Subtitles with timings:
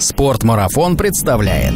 [0.00, 1.74] Спортмарафон представляет.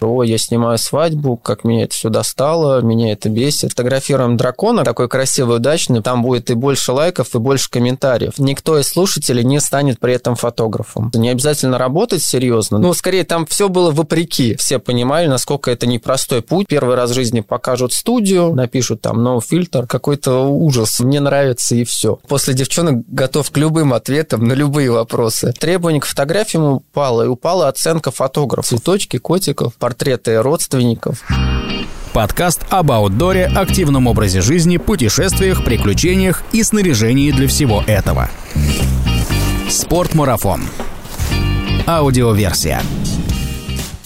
[0.00, 3.70] О, я снимаю свадьбу, как меня это все достало, меня это бесит.
[3.70, 8.34] Фотографируем дракона, такой красивый, удачный, там будет и больше лайков, и больше комментариев.
[8.38, 11.10] Никто из слушателей не станет при этом фотографом.
[11.14, 14.56] Не обязательно работать серьезно, ну, скорее, там все было вопреки.
[14.56, 16.66] Все понимали, насколько это непростой путь.
[16.68, 21.00] Первый раз в жизни покажут студию, напишут там no фильтр, какой-то ужас.
[21.00, 22.18] Мне нравится и все.
[22.28, 25.52] После девчонок готов к любым ответам на любые вопросы.
[25.52, 28.68] Требование к фотографиям упало, и упала оценка фотографов.
[28.68, 31.24] Цветочки, котиков, портреты родственников.
[32.12, 38.30] Подкаст об аутдоре, активном образе жизни, путешествиях, приключениях и снаряжении для всего этого.
[39.68, 40.62] Спортмарафон.
[41.88, 42.82] Аудиоверсия.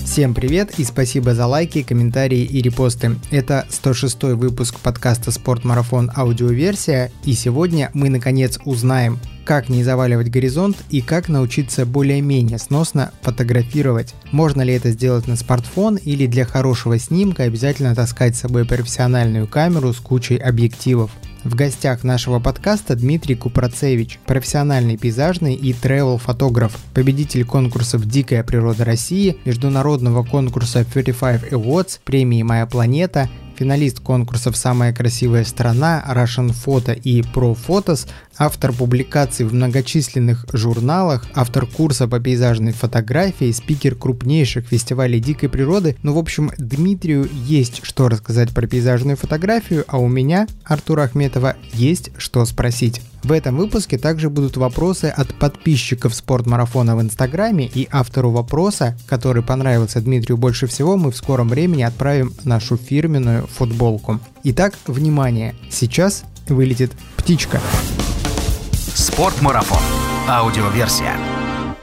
[0.05, 3.17] Всем привет и спасибо за лайки, комментарии и репосты.
[3.31, 6.11] Это 106 выпуск подкаста «Спортмарафон.
[6.15, 13.13] Аудиоверсия» и сегодня мы наконец узнаем, как не заваливать горизонт и как научиться более-менее сносно
[13.23, 14.15] фотографировать.
[14.31, 19.49] Можно ли это сделать на смартфон или для хорошего снимка обязательно таскать с собой профессиональную
[19.49, 21.11] камеру с кучей объективов.
[21.45, 29.37] В гостях нашего подкаста Дмитрий Купрацевич, профессиональный пейзажный и travel-фотограф, победитель конкурсов «Дикая природа России»,
[29.45, 33.29] международного конкурса 35 Awards, премии «Моя планета»,
[33.59, 41.27] финалист конкурсов «Самая красивая страна», Russian Photo и Pro Photos, автор публикаций в многочисленных журналах,
[41.35, 45.97] автор курса по пейзажной фотографии, спикер крупнейших фестивалей дикой природы.
[46.03, 51.57] Ну, в общем, Дмитрию есть что рассказать про пейзажную фотографию, а у меня, Артура Ахметова,
[51.73, 53.01] есть что спросить.
[53.23, 59.43] В этом выпуске также будут вопросы от подписчиков спортмарафона в Инстаграме и автору вопроса, который
[59.43, 64.21] понравился Дмитрию больше всего, мы в скором времени отправим нашу фирменную футболку.
[64.43, 67.61] Итак, внимание, сейчас вылетит птичка.
[68.95, 69.83] Спортмарафон.
[70.29, 71.19] Аудиоверсия.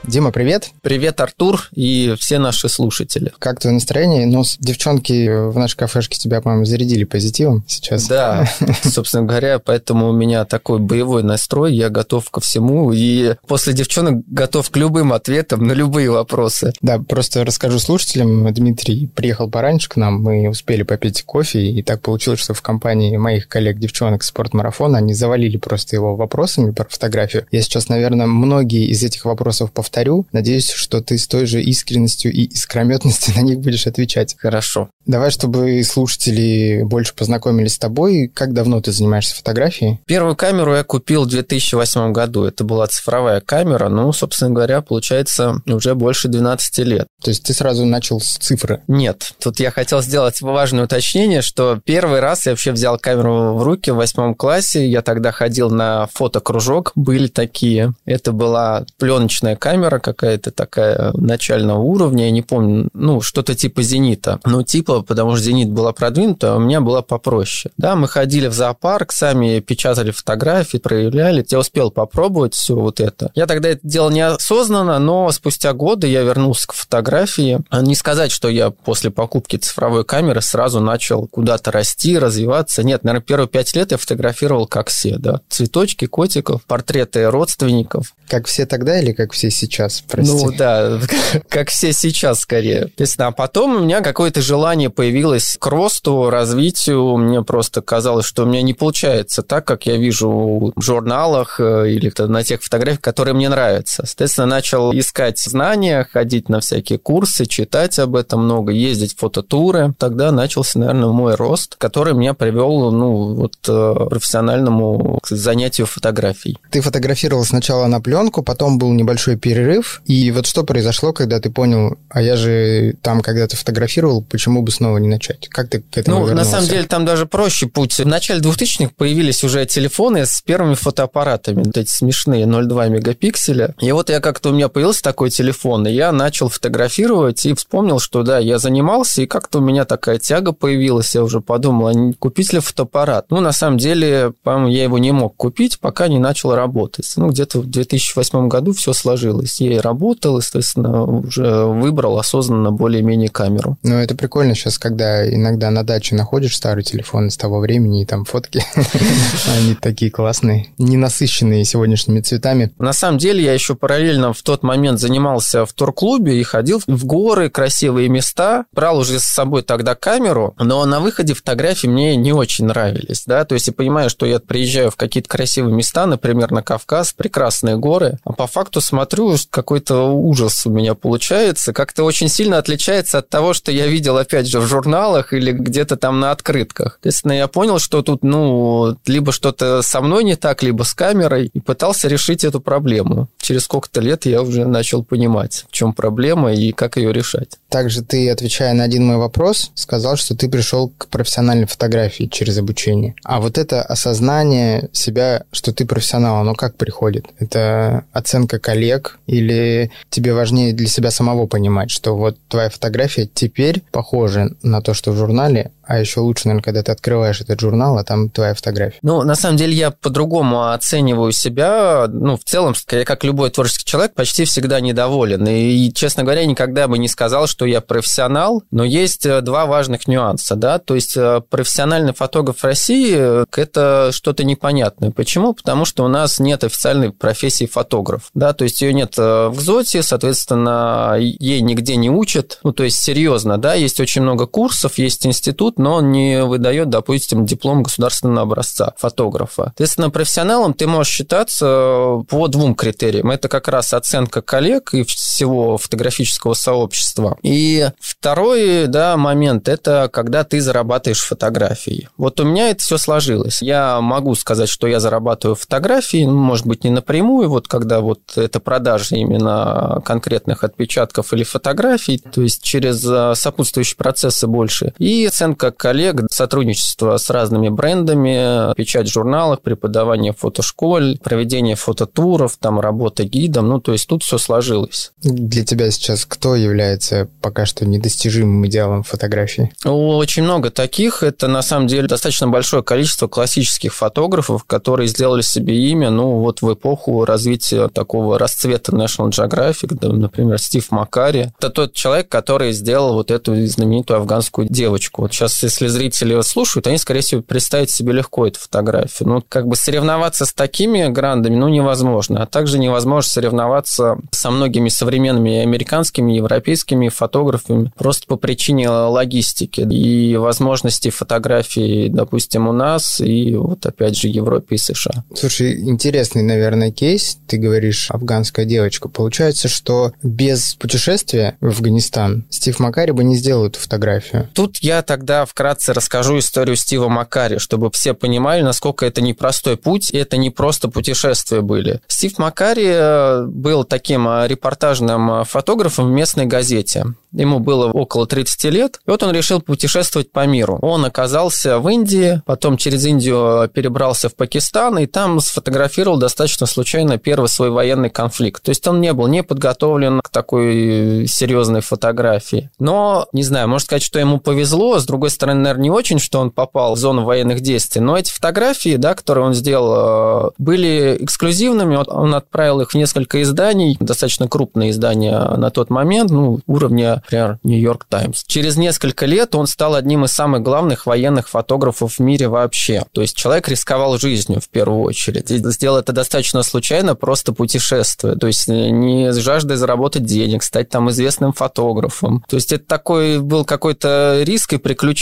[0.03, 0.71] Дима, привет.
[0.81, 3.31] Привет, Артур и все наши слушатели.
[3.37, 4.25] Как твое настроение?
[4.25, 8.07] Ну, девчонки в нашей кафешке тебя, по-моему, зарядили позитивом сейчас.
[8.07, 8.49] Да,
[8.83, 14.23] собственно говоря, поэтому у меня такой боевой настрой, я готов ко всему, и после девчонок
[14.27, 16.73] готов к любым ответам на любые вопросы.
[16.81, 18.51] Да, просто расскажу слушателям.
[18.51, 23.15] Дмитрий приехал пораньше к нам, мы успели попить кофе, и так получилось, что в компании
[23.17, 27.45] моих коллег-девчонок спортмарафона они завалили просто его вопросами про фотографию.
[27.51, 30.25] Я сейчас, наверное, многие из этих вопросов повторю повторю.
[30.31, 34.35] Надеюсь, что ты с той же искренностью и искрометностью на них будешь отвечать.
[34.39, 34.89] Хорошо.
[35.05, 38.31] Давай, чтобы слушатели больше познакомились с тобой.
[38.33, 39.99] Как давно ты занимаешься фотографией?
[40.05, 42.43] Первую камеру я купил в 2008 году.
[42.43, 43.89] Это была цифровая камера.
[43.89, 47.07] Ну, собственно говоря, получается уже больше 12 лет.
[47.21, 48.81] То есть ты сразу начал с цифры?
[48.87, 49.33] Нет.
[49.39, 53.91] Тут я хотел сделать важное уточнение, что первый раз я вообще взял камеру в руки
[53.91, 54.87] в восьмом классе.
[54.87, 56.91] Я тогда ходил на фотокружок.
[56.95, 57.93] Были такие.
[58.05, 62.25] Это была пленочная камера какая-то такая начального уровня.
[62.25, 62.89] Я не помню.
[62.93, 64.39] Ну, что-то типа «Зенита».
[64.45, 67.73] Ну, типа потому что «Зенит» была продвинута, а у меня была попроще.
[67.77, 71.45] Да, мы ходили в зоопарк, сами печатали фотографии, проявляли.
[71.49, 73.31] Я успел попробовать все вот это.
[73.35, 77.59] Я тогда это делал неосознанно, но спустя годы я вернулся к фотографии.
[77.71, 82.83] Не сказать, что я после покупки цифровой камеры сразу начал куда-то расти, развиваться.
[82.83, 85.41] Нет, наверное, первые пять лет я фотографировал как все, да.
[85.49, 88.13] Цветочки, котиков, портреты родственников.
[88.27, 89.70] Как все тогда или как все сейчас?
[90.07, 90.31] Прости.
[90.31, 90.99] Ну да,
[91.49, 92.89] как все сейчас скорее.
[92.97, 97.17] Естественно, а потом у меня какое-то желание желание появилось к росту, развитию.
[97.17, 101.89] Мне просто казалось, что у меня не получается так, как я вижу в журналах э,
[101.89, 104.05] или на тех фотографиях, которые мне нравятся.
[104.05, 109.93] Соответственно, начал искать знания, ходить на всякие курсы, читать об этом много, ездить в фототуры.
[109.97, 116.57] Тогда начался, наверное, мой рост, который меня привел ну, вот, э, к профессиональному занятию фотографией.
[116.69, 119.60] Ты фотографировал сначала на пленку, потом был небольшой перерыв.
[120.05, 124.71] И вот что произошло, когда ты понял, а я же там когда-то фотографировал, почему бы
[124.71, 125.47] бы снова не начать?
[125.49, 126.45] Как ты к этому Ну, вернулся?
[126.45, 127.97] на самом деле, там даже проще путь.
[127.99, 133.75] В начале 2000-х появились уже телефоны с первыми фотоаппаратами, вот эти смешные 0,2 мегапикселя.
[133.79, 137.99] И вот я как-то у меня появился такой телефон, и я начал фотографировать и вспомнил,
[137.99, 141.13] что да, я занимался, и как-то у меня такая тяга появилась.
[141.13, 143.25] Я уже подумал, а не купить ли фотоаппарат?
[143.29, 147.11] Ну, на самом деле, по-моему, я его не мог купить, пока не начал работать.
[147.17, 149.50] Ну, где-то в 2008 году все сложилось.
[149.59, 153.77] Я и работал, естественно, уже выбрал осознанно более-менее камеру.
[153.83, 158.05] Ну, это прикольно сейчас, когда иногда на даче находишь старый телефон из того времени, и
[158.05, 158.63] там фотки,
[159.57, 162.71] они такие классные, ненасыщенные сегодняшними цветами.
[162.77, 167.05] На самом деле я еще параллельно в тот момент занимался в турклубе и ходил в
[167.05, 172.33] горы, красивые места, брал уже с собой тогда камеру, но на выходе фотографии мне не
[172.33, 176.51] очень нравились, да, то есть я понимаю, что я приезжаю в какие-то красивые места, например,
[176.51, 182.27] на Кавказ, прекрасные горы, а по факту смотрю, какой-то ужас у меня получается, как-то очень
[182.27, 186.31] сильно отличается от того, что я видел, опять же, в журналах или где-то там на
[186.31, 186.99] открытках.
[187.03, 191.49] Естественно, я понял, что тут, ну, либо что-то со мной не так, либо с камерой,
[191.53, 193.27] и пытался решить эту проблему.
[193.39, 197.57] Через сколько-то лет я уже начал понимать, в чем проблема и как ее решать.
[197.69, 202.57] Также ты, отвечая на один мой вопрос, сказал, что ты пришел к профессиональной фотографии через
[202.57, 203.15] обучение.
[203.23, 207.25] А вот это осознание себя, что ты профессионал, оно как приходит?
[207.39, 213.81] Это оценка коллег или тебе важнее для себя самого понимать, что вот твоя фотография теперь
[213.91, 217.97] похожа на то, что в журнале, а еще лучше, наверное, когда ты открываешь этот журнал,
[217.97, 218.99] а там твоя фотография.
[219.01, 222.07] Ну, на самом деле, я по-другому оцениваю себя.
[222.07, 225.45] Ну, в целом, я, как любой творческий человек, почти всегда недоволен.
[225.47, 228.63] И, честно говоря, никогда бы не сказал, что я профессионал.
[228.71, 230.79] Но есть э, два важных нюанса, да.
[230.79, 235.11] То есть э, профессиональный фотограф в России э,– это что-то непонятное.
[235.11, 235.53] Почему?
[235.53, 238.53] Потому что у нас нет официальной профессии фотограф, да.
[238.53, 242.59] То есть ее нет в ГЗОТе, соответственно, ей нигде не учат.
[242.63, 243.73] Ну, то есть серьезно, да.
[243.73, 249.65] Есть очень много курсов, есть институт, но он не выдает, допустим, диплом государственного образца фотографа.
[249.65, 253.31] Соответственно, профессионалом ты можешь считаться по двум критериям.
[253.31, 257.37] Это как раз оценка коллег и всего фотографического сообщества.
[257.43, 262.09] И второй да, момент– это когда ты зарабатываешь фотографии.
[262.17, 263.61] Вот у меня это все сложилось.
[263.61, 268.19] Я могу сказать, что я зарабатываю фотографии, ну, может быть, не напрямую, вот когда вот
[268.35, 274.93] это продажа именно конкретных отпечатков или фотографий, то есть через э, сопутствующие процессы больше.
[274.97, 282.57] И оценка коллег, сотрудничество с разными брендами, печать в журналах, преподавание в фотошколе, проведение фототуров,
[282.59, 285.11] там работа гидом, ну, то есть тут все сложилось.
[285.21, 289.71] Для тебя сейчас кто является пока что недостижимым идеалом фотографии?
[289.85, 291.21] Очень много таких.
[291.21, 296.61] Это, на самом деле, достаточно большое количество классических фотографов, которые сделали себе имя, ну, вот
[296.61, 301.51] в эпоху развития такого расцвета National Geographic, например, Стив Макари.
[301.59, 305.23] Это тот человек, который сделал вот эту знаменитую афганскую девочку.
[305.23, 309.29] Вот сейчас если зрители слушают, они, скорее всего, представить себе легко эту фотографию.
[309.29, 312.43] Ну, как бы соревноваться с такими грандами, ну, невозможно.
[312.43, 320.35] А также невозможно соревноваться со многими современными американскими, европейскими фотографами просто по причине логистики и
[320.35, 325.23] возможности фотографии, допустим, у нас и вот опять же Европе и США.
[325.35, 327.37] Слушай, интересный, наверное, кейс.
[327.47, 329.09] Ты говоришь, афганская девочка.
[329.09, 334.49] Получается, что без путешествия в Афганистан Стив Макари бы не сделал эту фотографию.
[334.53, 340.11] Тут я тогда вкратце расскажу историю Стива Макари, чтобы все понимали, насколько это непростой путь,
[340.11, 342.01] и это не просто путешествия были.
[342.07, 347.05] Стив Макари э, был таким э, репортажным э, фотографом в местной газете.
[347.31, 350.77] Ему было около 30 лет, и вот он решил путешествовать по миру.
[350.81, 357.17] Он оказался в Индии, потом через Индию перебрался в Пакистан, и там сфотографировал достаточно случайно
[357.17, 358.61] первый свой военный конфликт.
[358.61, 362.69] То есть он не был не подготовлен к такой серьезной фотографии.
[362.79, 366.39] Но, не знаю, можно сказать, что ему повезло, с другой стороны, наверное, не очень, что
[366.39, 371.17] он попал в зону военных действий, но эти фотографии, да, которые он сделал, э, были
[371.19, 371.95] эксклюзивными.
[371.95, 377.59] Он отправил их в несколько изданий, достаточно крупные издания на тот момент, ну, уровня, например,
[377.63, 378.43] Нью-Йорк Таймс.
[378.43, 383.03] Через несколько лет он стал одним из самых главных военных фотографов в мире вообще.
[383.11, 385.51] То есть человек рисковал жизнью в первую очередь.
[385.51, 388.35] И сделал это достаточно случайно, просто путешествуя.
[388.35, 392.43] То есть не с жаждой заработать денег, стать там известным фотографом.
[392.49, 395.20] То есть это такой был какой-то риск и приключение.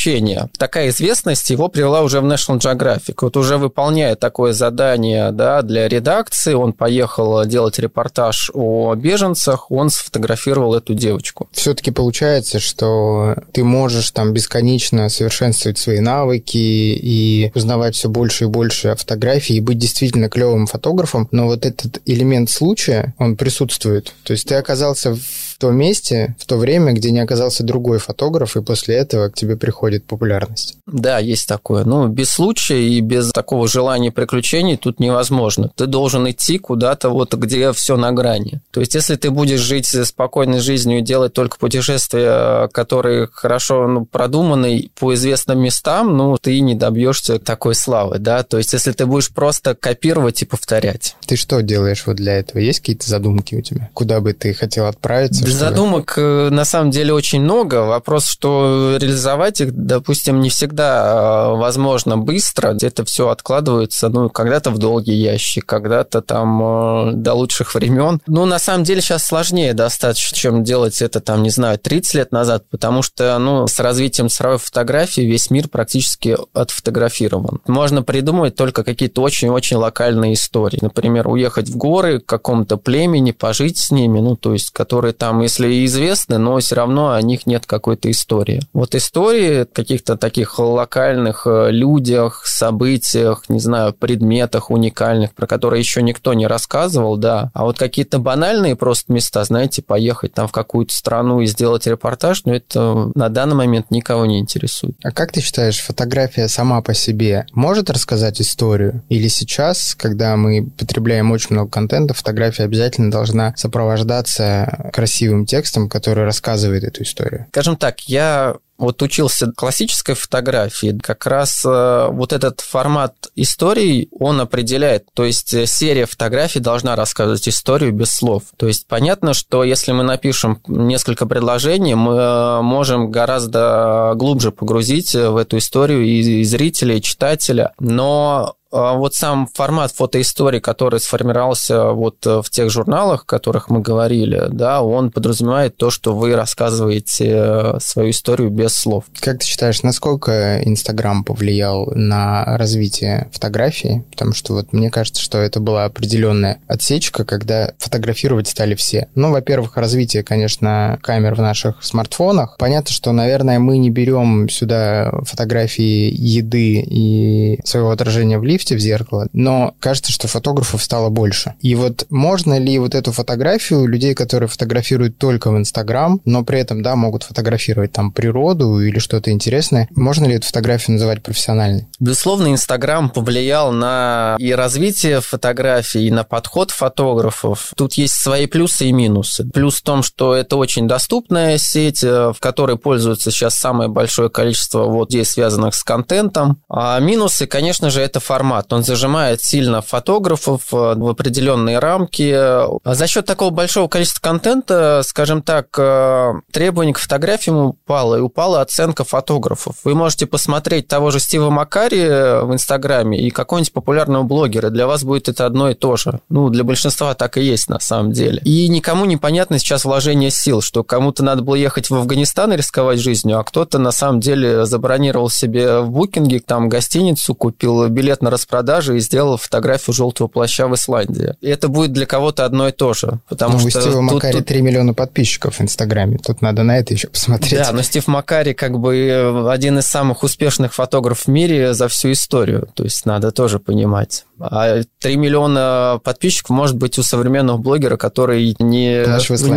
[0.58, 3.16] Такая известность его привела уже в National Geographic.
[3.22, 9.90] Вот уже выполняя такое задание да, для редакции, он поехал делать репортаж о беженцах, он
[9.90, 11.50] сфотографировал эту девочку.
[11.52, 18.48] Все-таки получается, что ты можешь там бесконечно совершенствовать свои навыки и узнавать все больше и
[18.48, 24.14] больше о фотографии и быть действительно клевым фотографом, но вот этот элемент случая, он присутствует.
[24.24, 28.56] То есть ты оказался в том месте, в то время, где не оказался другой фотограф,
[28.56, 30.78] и после этого к тебе приходит популярность.
[30.88, 31.84] Да, есть такое.
[31.84, 35.72] Ну, без случая и без такого желания приключений тут невозможно.
[35.76, 38.62] Ты должен идти куда-то вот, где все на грани.
[38.72, 44.06] То есть, если ты будешь жить спокойной жизнью и делать только путешествия, которые хорошо ну,
[44.06, 48.44] продуманы по известным местам, ну, ты не добьешься такой славы, да.
[48.44, 51.16] То есть, если ты будешь просто копировать и повторять.
[51.26, 52.60] Ты что делаешь вот для этого?
[52.60, 53.90] Есть какие-то задумки у тебя?
[53.94, 55.44] Куда бы ты хотел отправиться?
[55.54, 57.86] Задумок э, на самом деле очень много.
[57.86, 62.76] Вопрос, что реализовать их, допустим, не всегда э, возможно быстро.
[62.82, 68.22] Это все откладывается, ну, когда-то в долгий ящик, когда-то там э, до лучших времен.
[68.28, 72.32] Ну, на самом деле сейчас сложнее достаточно, чем делать это там, не знаю, 30 лет
[72.32, 77.62] назад, потому что, ну, с развитием цифровой фотографии весь мир практически отфотографирован.
[77.68, 80.80] Можно придумывать только какие-то очень-очень локальные истории.
[80.82, 85.39] Например, уехать в горы к какому-то племени, пожить с ними, ну, то есть, которые там,
[85.42, 88.62] если и известны, но все равно о них нет какой-то истории.
[88.74, 96.02] Вот истории каких-то таких локальных э, людях, событиях, не знаю, предметах уникальных, про которые еще
[96.02, 97.52] никто не рассказывал, да.
[97.54, 102.44] А вот какие-то банальные просто места, знаете, поехать там в какую-то страну и сделать репортаж,
[102.46, 104.96] ну, это на данный момент никого не интересует.
[105.04, 109.04] А как ты считаешь, фотография сама по себе может рассказать историю?
[109.10, 114.90] Или сейчас, когда мы потребляем очень много контента, фотография обязательно должна сопровождаться
[115.30, 117.46] красивым текстом, который рассказывает эту историю?
[117.52, 124.40] Скажем так, я вот учился классической фотографии, как раз э, вот этот формат истории он
[124.40, 125.04] определяет.
[125.14, 128.44] То есть э, серия фотографий должна рассказывать историю без слов.
[128.56, 135.14] То есть понятно, что если мы напишем несколько предложений, мы э, можем гораздо глубже погрузить
[135.14, 137.74] в эту историю и зрителя, и читателя.
[137.80, 143.82] Но вот сам формат фотоистории, который сформировался вот э, в тех журналах, о которых мы
[143.82, 149.06] говорили, да, он подразумевает то, что вы рассказываете э, свою историю без слов.
[149.20, 154.06] Как ты считаешь, насколько Инстаграм повлиял на развитие фотографии?
[154.12, 159.08] Потому что вот мне кажется, что это была определенная отсечка, когда фотографировать стали все.
[159.16, 162.56] Ну, во-первых, развитие, конечно, камер в наших смартфонах.
[162.60, 168.76] Понятно, что, наверное, мы не берем сюда фотографии еды и своего отражения в лифте, лифте
[168.76, 171.54] в зеркало, но кажется, что фотографов стало больше.
[171.62, 176.60] И вот можно ли вот эту фотографию людей, которые фотографируют только в Инстаграм, но при
[176.60, 181.88] этом, да, могут фотографировать там природу или что-то интересное, можно ли эту фотографию называть профессиональной?
[182.00, 187.72] Безусловно, Инстаграм повлиял на и развитие фотографий, и на подход фотографов.
[187.76, 189.46] Тут есть свои плюсы и минусы.
[189.54, 194.30] Плюс в том, что это очень доступная сеть, э, в которой пользуется сейчас самое большое
[194.30, 196.62] количество вот людей, связанных с контентом.
[196.70, 198.74] А минусы, конечно же, это формат формат.
[198.74, 202.32] Он зажимает сильно фотографов э, в определенные рамки.
[202.34, 208.22] А за счет такого большого количества контента, скажем так, э, требование к фотографиям упало, и
[208.22, 209.76] упала оценка фотографов.
[209.84, 214.70] Вы можете посмотреть того же Стива Макари в Инстаграме и какого-нибудь популярного блогера.
[214.70, 216.20] Для вас будет это одно и то же.
[216.30, 218.42] Ну, для большинства так и есть на самом деле.
[218.44, 223.00] И никому непонятно сейчас вложение сил, что кому-то надо было ехать в Афганистан и рисковать
[223.00, 228.30] жизнью, а кто-то на самом деле забронировал себе в букинге там гостиницу, купил билет на
[228.40, 231.36] распродаже и сделал фотографию желтого плаща в Исландии.
[231.42, 233.20] И это будет для кого-то одно и то же.
[233.28, 234.46] Потому ну, что у Стива Макари тут...
[234.48, 236.18] 3 миллиона подписчиков в Инстаграме.
[236.18, 237.60] Тут надо на это еще посмотреть.
[237.60, 242.12] Да, но Стив Макари как бы один из самых успешных фотографов в мире за всю
[242.12, 242.68] историю.
[242.74, 244.26] То есть надо тоже понимать.
[244.40, 249.06] А 3 миллиона подписчиков может быть у современного блогера, который не,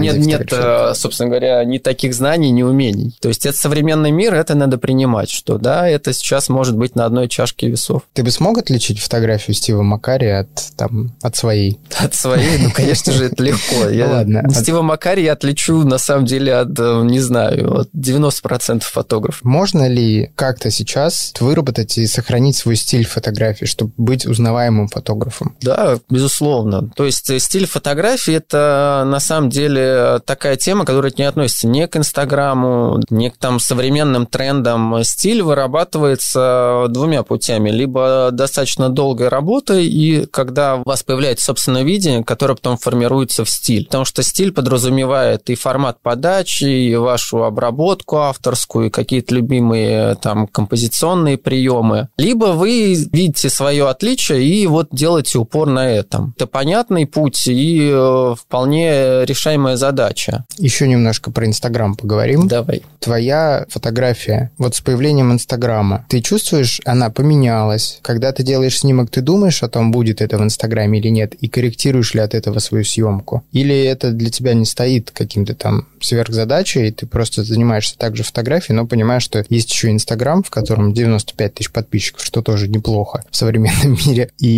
[0.00, 3.16] нет, нет, э, собственно говоря, ни таких знаний, ни умений.
[3.20, 7.04] То есть это современный мир, это надо принимать, что да, это сейчас может быть на
[7.04, 8.02] одной чашке весов.
[8.12, 11.78] Ты бы смог отличить фотографию Стива Макари от, там, от своей?
[11.98, 12.58] От своей?
[12.58, 13.88] Ну, конечно же, это легко.
[13.90, 14.48] Я Ладно.
[14.50, 19.42] Стива Макари я отличу, на самом деле, от, э, не знаю, от 90% фотографов.
[19.42, 25.56] Можно ли как-то сейчас выработать и сохранить свой стиль фотографии, чтобы быть узнаваемым узнаваемым фотографом.
[25.60, 26.90] Да, безусловно.
[26.94, 31.84] То есть э, стиль фотографии– это на самом деле такая тема, которая не относится ни
[31.86, 35.02] к Инстаграму, ни к там современным трендам.
[35.04, 37.70] Стиль вырабатывается двумя путями.
[37.70, 43.50] Либо достаточно долгой работой, и когда у вас появляется собственное видение, которое потом формируется в
[43.50, 43.86] стиль.
[43.86, 50.46] Потому что стиль подразумевает и формат подачи, и вашу обработку авторскую, и какие-то любимые там
[50.46, 52.08] композиционные приемы.
[52.16, 56.34] Либо вы видите свое отличие и вот делайте упор на этом.
[56.36, 60.44] Это понятный путь и э, вполне решаемая задача.
[60.58, 62.48] Еще немножко про Инстаграм поговорим.
[62.48, 62.82] Давай.
[63.00, 67.98] Твоя фотография, вот с появлением Инстаграма, ты чувствуешь, она поменялась?
[68.02, 71.48] Когда ты делаешь снимок, ты думаешь о том, будет это в Инстаграме или нет, и
[71.48, 73.44] корректируешь ли от этого свою съемку?
[73.52, 78.76] Или это для тебя не стоит каким-то там сверхзадачей, и ты просто занимаешься также фотографией,
[78.76, 83.36] но понимаешь, что есть еще Инстаграм, в котором 95 тысяч подписчиков, что тоже неплохо в
[83.36, 84.48] современном мире, и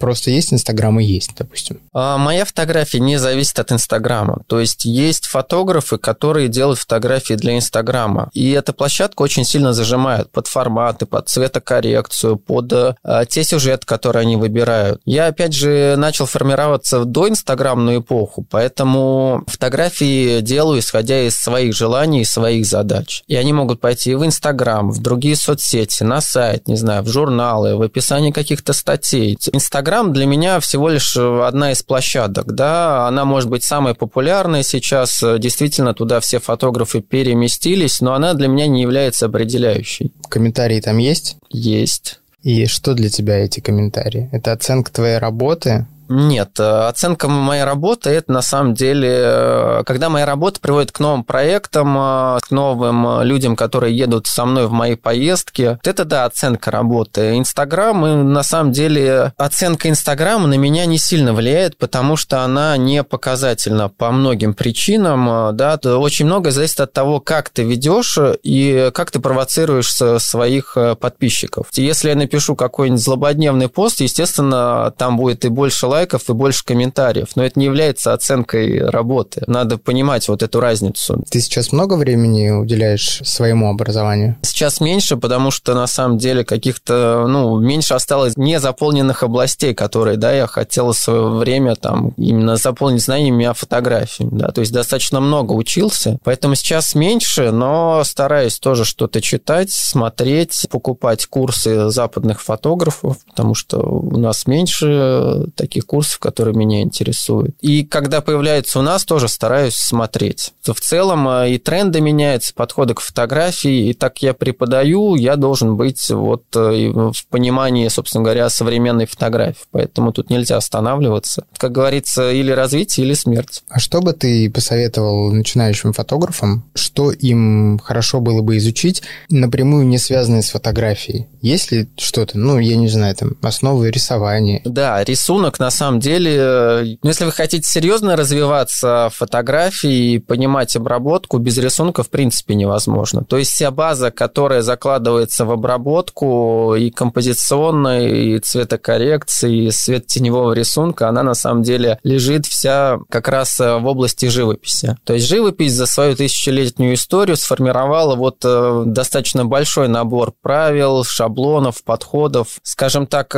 [0.00, 1.80] просто есть Инстаграм и есть, допустим?
[1.92, 4.42] А, моя фотография не зависит от Инстаграма.
[4.46, 8.30] То есть есть фотографы, которые делают фотографии для Инстаграма.
[8.32, 14.22] И эта площадка очень сильно зажимает под форматы, под цветокоррекцию, под а, те сюжеты, которые
[14.22, 15.00] они выбирают.
[15.04, 22.22] Я, опять же, начал формироваться до инстаграмную эпоху, поэтому фотографии делаю, исходя из своих желаний
[22.22, 23.22] и своих задач.
[23.26, 27.76] И они могут пойти в Инстаграм, в другие соцсети, на сайт, не знаю, в журналы,
[27.76, 29.23] в описании каких-то статей.
[29.32, 35.22] Инстаграм для меня всего лишь одна из площадок, да, она может быть самой популярной сейчас,
[35.38, 40.12] действительно туда все фотографы переместились, но она для меня не является определяющей.
[40.28, 41.36] Комментарии там есть?
[41.50, 42.20] Есть.
[42.42, 44.28] И что для тебя эти комментарии?
[44.30, 45.86] Это оценка твоей работы?
[46.08, 51.00] Нет, э, оценка моей работы это на самом деле, э, когда моя работа приводит к
[51.00, 55.78] новым проектам, э, к новым людям, которые едут со мной в мои поездки.
[55.82, 57.38] Это да, оценка работы.
[57.38, 62.76] Инстаграм, и на самом деле оценка Инстаграма на меня не сильно влияет, потому что она
[62.76, 65.56] не показательна по многим причинам.
[65.56, 71.68] Да, очень много зависит от того, как ты ведешь и как ты провоцируешь своих подписчиков.
[71.74, 77.28] Если я напишу какой-нибудь злободневный пост, естественно, там будет и больше лайков и больше комментариев.
[77.36, 79.44] Но это не является оценкой работы.
[79.46, 81.22] Надо понимать вот эту разницу.
[81.30, 84.36] Ты сейчас много времени уделяешь своему образованию?
[84.42, 90.32] Сейчас меньше, потому что на самом деле каких-то, ну, меньше осталось незаполненных областей, которые, да,
[90.32, 95.20] я хотел в свое время там именно заполнить знаниями о фотографии, да, то есть достаточно
[95.20, 103.18] много учился, поэтому сейчас меньше, но стараюсь тоже что-то читать, смотреть, покупать курсы западных фотографов,
[103.26, 107.56] потому что у нас меньше таких курсов, которые меня интересуют.
[107.60, 110.52] И когда появляется у нас, тоже стараюсь смотреть.
[110.62, 115.76] В целом э, и тренды меняются, подходы к фотографии, и так я преподаю, я должен
[115.76, 119.64] быть вот э, в понимании, собственно говоря, современной фотографии.
[119.70, 121.44] Поэтому тут нельзя останавливаться.
[121.56, 123.62] Как говорится, или развитие, или смерть.
[123.68, 129.98] А что бы ты посоветовал начинающим фотографам, что им хорошо было бы изучить, напрямую не
[129.98, 131.26] связанное с фотографией?
[131.40, 134.62] Есть ли что-то, ну, я не знаю, там, основы рисования?
[134.64, 140.74] Да, рисунок на самом деле, э, если вы хотите серьезно развиваться в фотографии и понимать
[140.76, 143.24] обработку, без рисунка в принципе невозможно.
[143.24, 150.52] То есть вся база, которая закладывается в обработку и композиционной, и цветокоррекции, и свет теневого
[150.52, 154.96] рисунка, она на самом деле лежит вся как раз э, в области живописи.
[155.04, 161.82] То есть живопись за свою тысячелетнюю историю сформировала вот э, достаточно большой набор правил, шаблонов,
[161.84, 162.60] подходов.
[162.62, 163.28] Скажем так,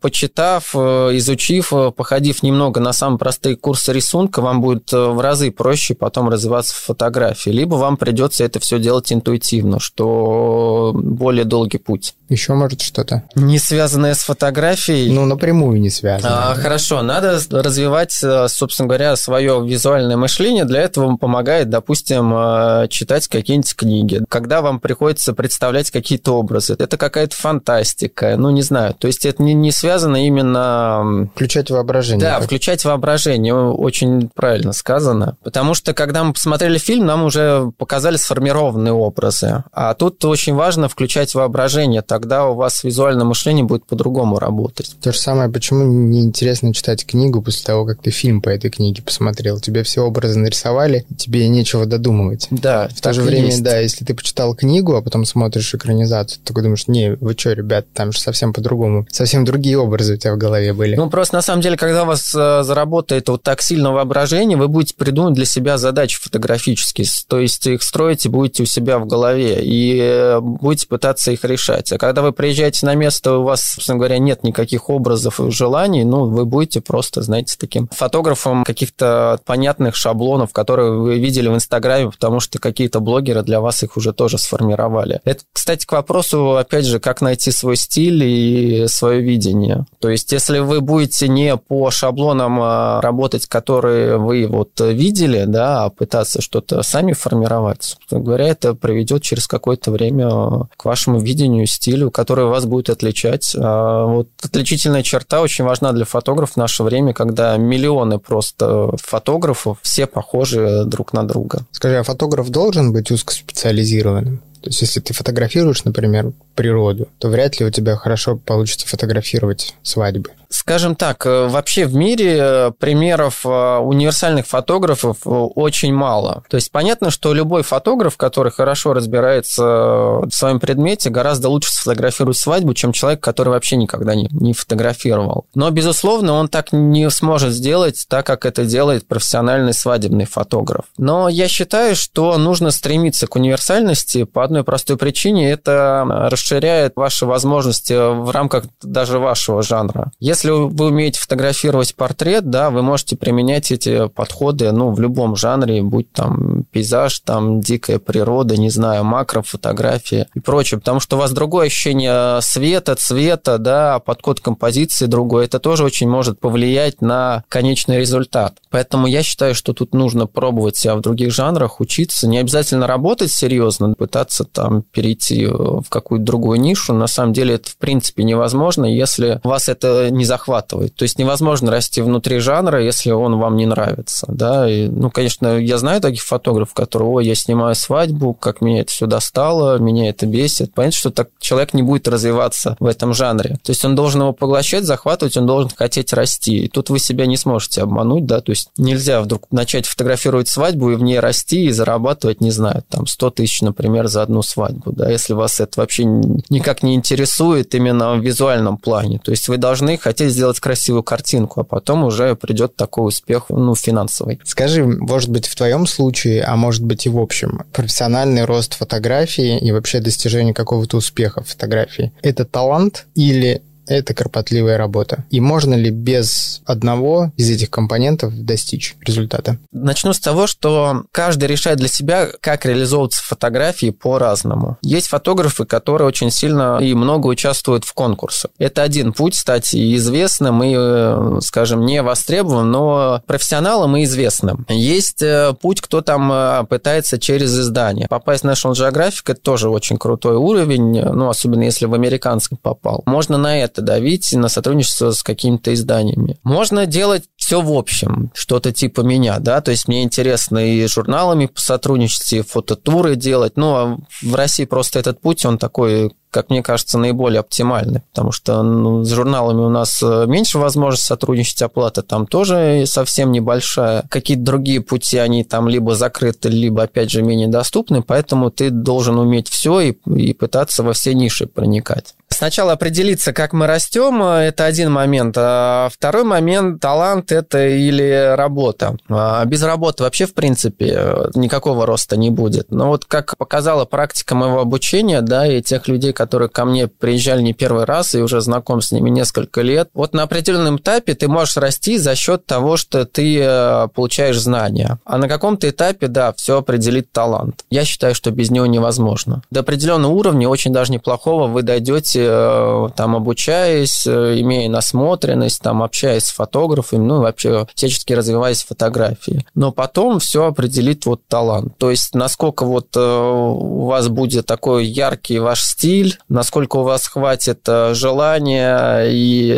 [0.00, 5.94] почитав, изучив, походив немного на самые простые курсы рисунка, вам будет э, в разы проще
[5.94, 7.50] потом развиваться в фотографии.
[7.50, 12.14] Либо вам придется это все делать интуитивно, что более долгий путь.
[12.28, 13.22] Еще, может, что-то?
[13.36, 15.12] Не связанное с фотографией?
[15.12, 16.50] Ну, напрямую не связанное.
[16.50, 20.64] А, хорошо, надо развивать, э, собственно говоря, свое визуальное мышление.
[20.64, 24.22] Для этого помогает, допустим, э, читать какие-нибудь книги.
[24.28, 28.94] Когда вам приходится представлять какие-то образы, это какая-то фантастика, ну, не знаю.
[28.94, 31.28] То есть это не, не связано именно...
[31.34, 32.20] Включать воображение.
[32.26, 35.36] Да, включать воображение, очень правильно сказано.
[35.42, 39.64] Потому что, когда мы посмотрели фильм, нам уже показали сформированные образы.
[39.72, 44.96] А тут очень важно включать воображение, тогда у вас визуальное мышление будет по-другому работать.
[45.00, 49.02] То же самое, почему неинтересно читать книгу после того, как ты фильм по этой книге
[49.02, 49.60] посмотрел?
[49.60, 52.48] Тебе все образы нарисовали, тебе нечего додумывать.
[52.50, 53.62] Да, В то же время, есть.
[53.62, 57.86] да, если ты почитал книгу, а потом смотришь экранизацию, ты думаешь, не, вы что, ребят,
[57.92, 60.96] там же совсем по-другому, совсем другие образы у тебя в голове были.
[60.96, 64.68] Ну, просто на самом деле, когда у вас э, заработает вот так сильно воображение, вы
[64.68, 69.62] будете придумать для себя задачи фотографические, то есть их строите будете у себя в голове
[69.62, 71.92] и э, будете пытаться их решать.
[71.92, 76.04] А когда вы приезжаете на место, у вас, собственно говоря, нет никаких образов и желаний,
[76.04, 82.10] ну, вы будете просто, знаете, таким фотографом каких-то понятных шаблонов, которые вы видели в Инстаграме,
[82.10, 85.20] потому что какие-то блогеры для вас их уже тоже сформировали.
[85.24, 89.86] Это, кстати, к вопросу, опять же, как найти свой стиль и свое видение.
[90.00, 95.84] То есть, если вы будете не по шаблонам а, работать, которые вы вот видели, да,
[95.84, 101.66] а пытаться что-то сами формировать, собственно говоря, это приведет через какое-то время к вашему видению
[101.66, 103.54] стилю, который вас будет отличать.
[103.58, 109.78] А вот отличительная черта очень важна для фотографов в наше время, когда миллионы просто фотографов,
[109.82, 111.64] все похожи друг на друга.
[111.70, 114.42] Скажи, а фотограф должен быть узкоспециализированным?
[114.66, 119.76] То есть, если ты фотографируешь, например, природу, то вряд ли у тебя хорошо получится фотографировать
[119.84, 120.30] свадьбы.
[120.48, 126.44] Скажем так, э, вообще в мире э, примеров э, универсальных фотографов очень мало.
[126.48, 132.36] То есть понятно, что любой фотограф, который хорошо разбирается в своем предмете, гораздо лучше сфотографирует
[132.36, 135.46] свадьбу, чем человек, который вообще никогда не, не фотографировал.
[135.54, 140.86] Но, безусловно, он так не сможет сделать, так как это делает профессиональный свадебный фотограф.
[140.96, 145.50] Но я считаю, что нужно стремиться к универсальности по одной простой причине.
[145.50, 150.12] Это расширяет ваши возможности в рамках даже вашего жанра.
[150.20, 155.82] Если вы умеете фотографировать портрет, да, вы можете применять эти подходы, ну, в любом жанре,
[155.82, 161.32] будь там пейзаж, там дикая природа, не знаю, макрофотография и прочее, потому что у вас
[161.32, 167.98] другое ощущение света, цвета, да, подход композиции другой, это тоже очень может повлиять на конечный
[167.98, 168.58] результат.
[168.70, 173.32] Поэтому я считаю, что тут нужно пробовать себя в других жанрах, учиться, не обязательно работать
[173.32, 176.92] серьезно, пытаться там перейти в какую-то другую нишу.
[176.92, 180.94] На самом деле это в принципе невозможно, если вас это не захватывает.
[180.94, 184.26] То есть невозможно расти внутри жанра, если он вам не нравится.
[184.28, 184.70] Да?
[184.70, 188.92] И, ну, конечно, я знаю таких фотографов, которые, ой, я снимаю свадьбу, как меня это
[188.92, 190.74] все достало, меня это бесит.
[190.74, 193.58] Понятно, что так человек не будет развиваться в этом жанре.
[193.62, 196.58] То есть он должен его поглощать, захватывать, он должен хотеть расти.
[196.64, 200.90] И тут вы себя не сможете обмануть, да, то есть нельзя вдруг начать фотографировать свадьбу
[200.90, 204.92] и в ней расти и зарабатывать, не знаю, там 100 тысяч, например, за одну свадьбу,
[204.92, 209.18] да, если вас это вообще никак не интересует именно в визуальном плане.
[209.18, 213.74] То есть вы должны хотеть сделать красивую картинку, а потом уже придет такой успех, ну,
[213.74, 214.40] финансовый.
[214.44, 219.58] Скажи, может быть, в твоем случае, а может быть и в общем, профессиональный рост фотографии
[219.58, 225.24] и вообще достижение какого-то успеха в фотографии– это талант или это кропотливая работа.
[225.30, 229.58] И можно ли без одного из этих компонентов достичь результата?
[229.72, 234.78] Начну с того, что каждый решает для себя, как реализовываться фотографии по-разному.
[234.82, 238.50] Есть фотографы, которые очень сильно и много участвуют в конкурсах.
[238.58, 244.66] Это один путь стать известным и, э, скажем, не востребованным, но профессионалом и известным.
[244.68, 248.06] Есть э, путь, кто там э, пытается через издание.
[248.08, 253.02] Попасть в National Geographic– это тоже очень крутой уровень, ну, особенно если в американском попал.
[253.06, 256.38] Можно на это давить на сотрудничество с какими-то изданиями.
[256.42, 261.50] Можно делать все в общем, что-то типа меня, да, то есть мне интересно и журналами
[261.54, 266.62] сотрудничать, и фототуры делать, ну, а в России просто этот путь, он такой как мне
[266.62, 272.02] кажется, наиболее оптимальный, потому что ну, с журналами у нас э, меньше возможность сотрудничать, оплата
[272.02, 274.04] там тоже совсем небольшая.
[274.10, 279.18] Какие-то другие пути, они там либо закрыты, либо, опять же, менее доступны, поэтому ты должен
[279.18, 282.14] уметь все и, и пытаться во все ниши проникать.
[282.28, 285.36] Сначала определиться, как мы растем, это один момент.
[285.38, 288.96] А второй момент, талант это или работа.
[289.08, 292.70] А без работы вообще, в принципе, никакого роста не будет.
[292.70, 297.42] Но вот как показала практика моего обучения, да, и тех людей, которые ко мне приезжали
[297.42, 301.28] не первый раз и уже знаком с ними несколько лет, вот на определенном этапе ты
[301.28, 304.98] можешь расти за счет того, что ты э, получаешь знания.
[305.04, 307.64] А на каком-то этапе, да, все определит талант.
[307.70, 309.42] Я считаю, что без него невозможно.
[309.50, 315.82] До определенного уровня, очень даже неплохого, вы дойдете Э, там обучаясь, э, имея насмотренность, там
[315.82, 319.46] общаясь с фотографами, ну, вообще всячески развиваясь в фотографии.
[319.54, 321.76] Но потом все определит вот талант.
[321.78, 327.60] То есть, насколько вот у вас будет такой яркий ваш стиль, насколько у вас хватит
[327.92, 329.52] желания и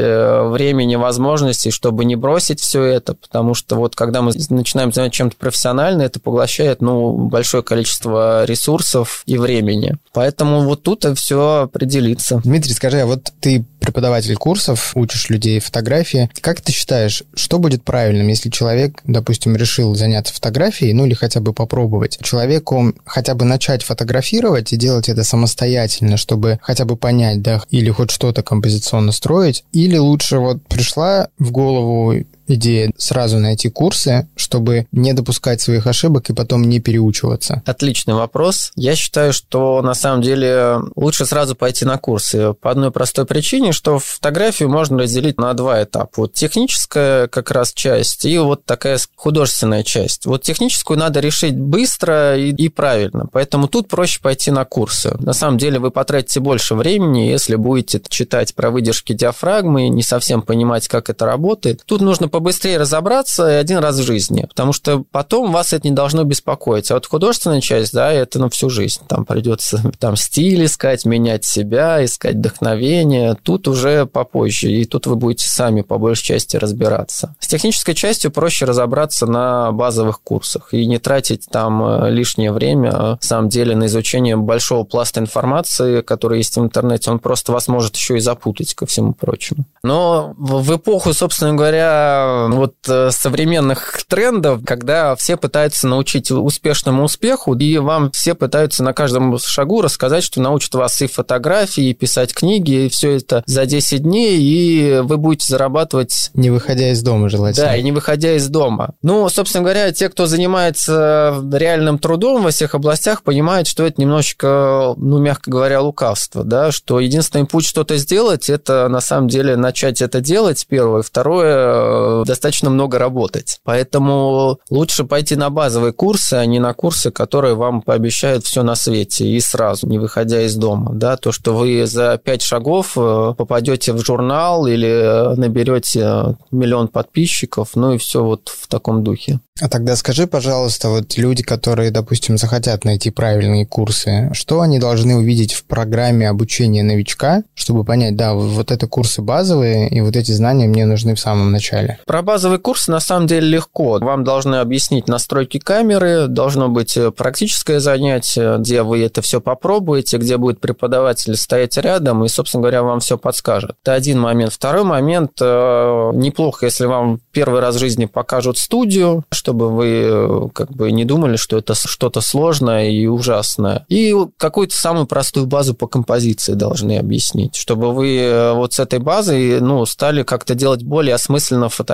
[0.51, 5.37] времени, возможностей, чтобы не бросить все это, потому что вот когда мы начинаем заниматься чем-то
[5.37, 9.97] профессионально, это поглощает, ну, большое количество ресурсов и времени.
[10.12, 12.40] Поэтому вот тут все определится.
[12.44, 16.31] Дмитрий, скажи, а вот ты преподаватель курсов, учишь людей фотографии.
[16.40, 21.40] Как ты считаешь, что будет правильным, если человек, допустим, решил заняться фотографией, ну или хотя
[21.40, 22.18] бы попробовать?
[22.23, 27.90] Человеку хотя бы начать фотографировать и делать это самостоятельно, чтобы хотя бы понять, да, или
[27.90, 32.14] хоть что-то композиционно строить, или лучше вот пришла в голову
[32.48, 37.62] идея сразу найти курсы, чтобы не допускать своих ошибок и потом не переучиваться?
[37.66, 38.72] Отличный вопрос.
[38.74, 43.72] Я считаю, что на самом деле лучше сразу пойти на курсы по одной простой причине,
[43.72, 46.08] что фотографию можно разделить на два этапа.
[46.16, 50.26] Вот техническая как раз часть и вот такая художественная часть.
[50.26, 55.16] Вот техническую надо решить быстро и, и правильно, поэтому тут проще пойти на курсы.
[55.20, 60.02] На самом деле вы потратите больше времени, если будете читать про выдержки диафрагмы и не
[60.02, 61.82] совсем понимать, как это работает.
[61.84, 66.22] Тут нужно побыстрее разобраться один раз в жизни, потому что потом вас это не должно
[66.22, 66.88] беспокоить.
[66.92, 69.01] А вот художественная часть, да, это на всю жизнь.
[69.09, 73.37] Там придется там стиль искать, менять себя, искать вдохновение.
[73.42, 77.35] Тут уже попозже, и тут вы будете сами по большей части разбираться.
[77.40, 82.92] С технической частью проще разобраться на базовых курсах и не тратить там э, лишнее время,
[82.92, 87.11] на самом деле, на изучение большого пласта информации, который есть в интернете.
[87.11, 89.64] Он просто вас может еще и запутать ко всему прочему.
[89.83, 97.54] Но в эпоху, собственно говоря, вот э, современных трендов, когда все пытаются научить успешному успеху,
[97.54, 102.34] и вам все пытаются на каждом шагу рассказать, что научат вас и фотографии, и писать
[102.34, 106.30] книги, и все это за 10 дней, и вы будете зарабатывать...
[106.34, 107.66] Не выходя из дома, желательно.
[107.66, 108.94] Да, и не выходя из дома.
[109.02, 114.94] Ну, собственно говоря, те, кто занимается реальным трудом во всех областях, понимают, что это немножечко,
[114.96, 120.02] ну, мягко говоря, лукавство, да, что единственный путь что-то сделать, это на самом деле начать
[120.02, 121.02] это делать, первое.
[121.02, 123.61] Второе, достаточно много работать.
[123.64, 128.74] Поэтому лучше пойти на базовые курсы, а не на курсы, которые вам пообещают все на
[128.74, 130.92] свете и сразу, не выходя из дома.
[130.94, 131.16] Да?
[131.16, 137.70] То, что вы за пять шагов э, попадете в журнал или э, наберете миллион подписчиков,
[137.74, 139.40] ну и все вот в таком духе.
[139.61, 145.16] А тогда скажи, пожалуйста, вот люди, которые, допустим, захотят найти правильные курсы, что они должны
[145.16, 150.33] увидеть в программе обучения новичка, чтобы понять, да, вот это курсы базовые, и вот эти
[150.33, 151.97] знания мне нужны в самом начале?
[152.06, 153.98] Про базовый курс на самом деле легко.
[153.98, 160.18] Вам должны объяснить настройки камеры, должно быть э, практическое занятие, где вы это все попробуете,
[160.18, 163.76] где будет преподаватель стоять рядом и, собственно говоря, вам все подскажет.
[163.82, 164.52] Это один момент.
[164.52, 170.48] Второй момент, э, неплохо, если вам первый раз в жизни покажут студию, чтобы вы э,
[170.52, 173.84] как бы не думали, что это что-то сложное и ужасное.
[173.88, 179.61] И какую-то самую простую базу по композиции должны объяснить, чтобы вы вот с этой базой
[179.61, 181.88] ну, стали как-то делать более осмысленно фотографии.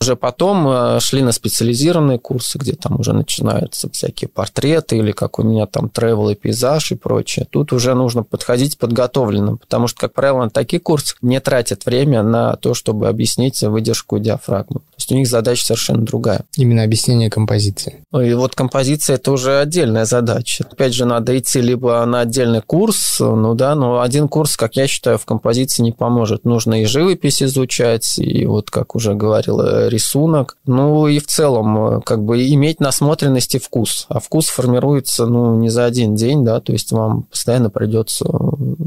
[0.00, 5.38] Уже потом э, шли на специализированные курсы, где там уже начинаются всякие портреты или как
[5.38, 7.46] у меня там travel и пейзаж и прочее.
[7.50, 12.22] Тут уже нужно подходить подготовленным, потому что, как правило, на такие курсы не тратят время
[12.22, 14.80] на то, чтобы объяснить выдержку диафрагмы.
[14.80, 16.42] То есть у них задача совершенно другая.
[16.56, 18.04] Именно именно объяснение композиции.
[18.12, 20.66] И вот композиция– это уже отдельная задача.
[20.70, 24.86] Опять же, надо идти либо на отдельный курс, ну да, но один курс, как я
[24.86, 26.44] считаю, в композиции не поможет.
[26.44, 30.56] Нужно и живопись изучать, и вот, как уже говорила, рисунок.
[30.66, 34.06] Ну и в целом, как бы иметь насмотренность и вкус.
[34.08, 38.26] А вкус формируется, ну, не за один день, да, то есть вам постоянно придется,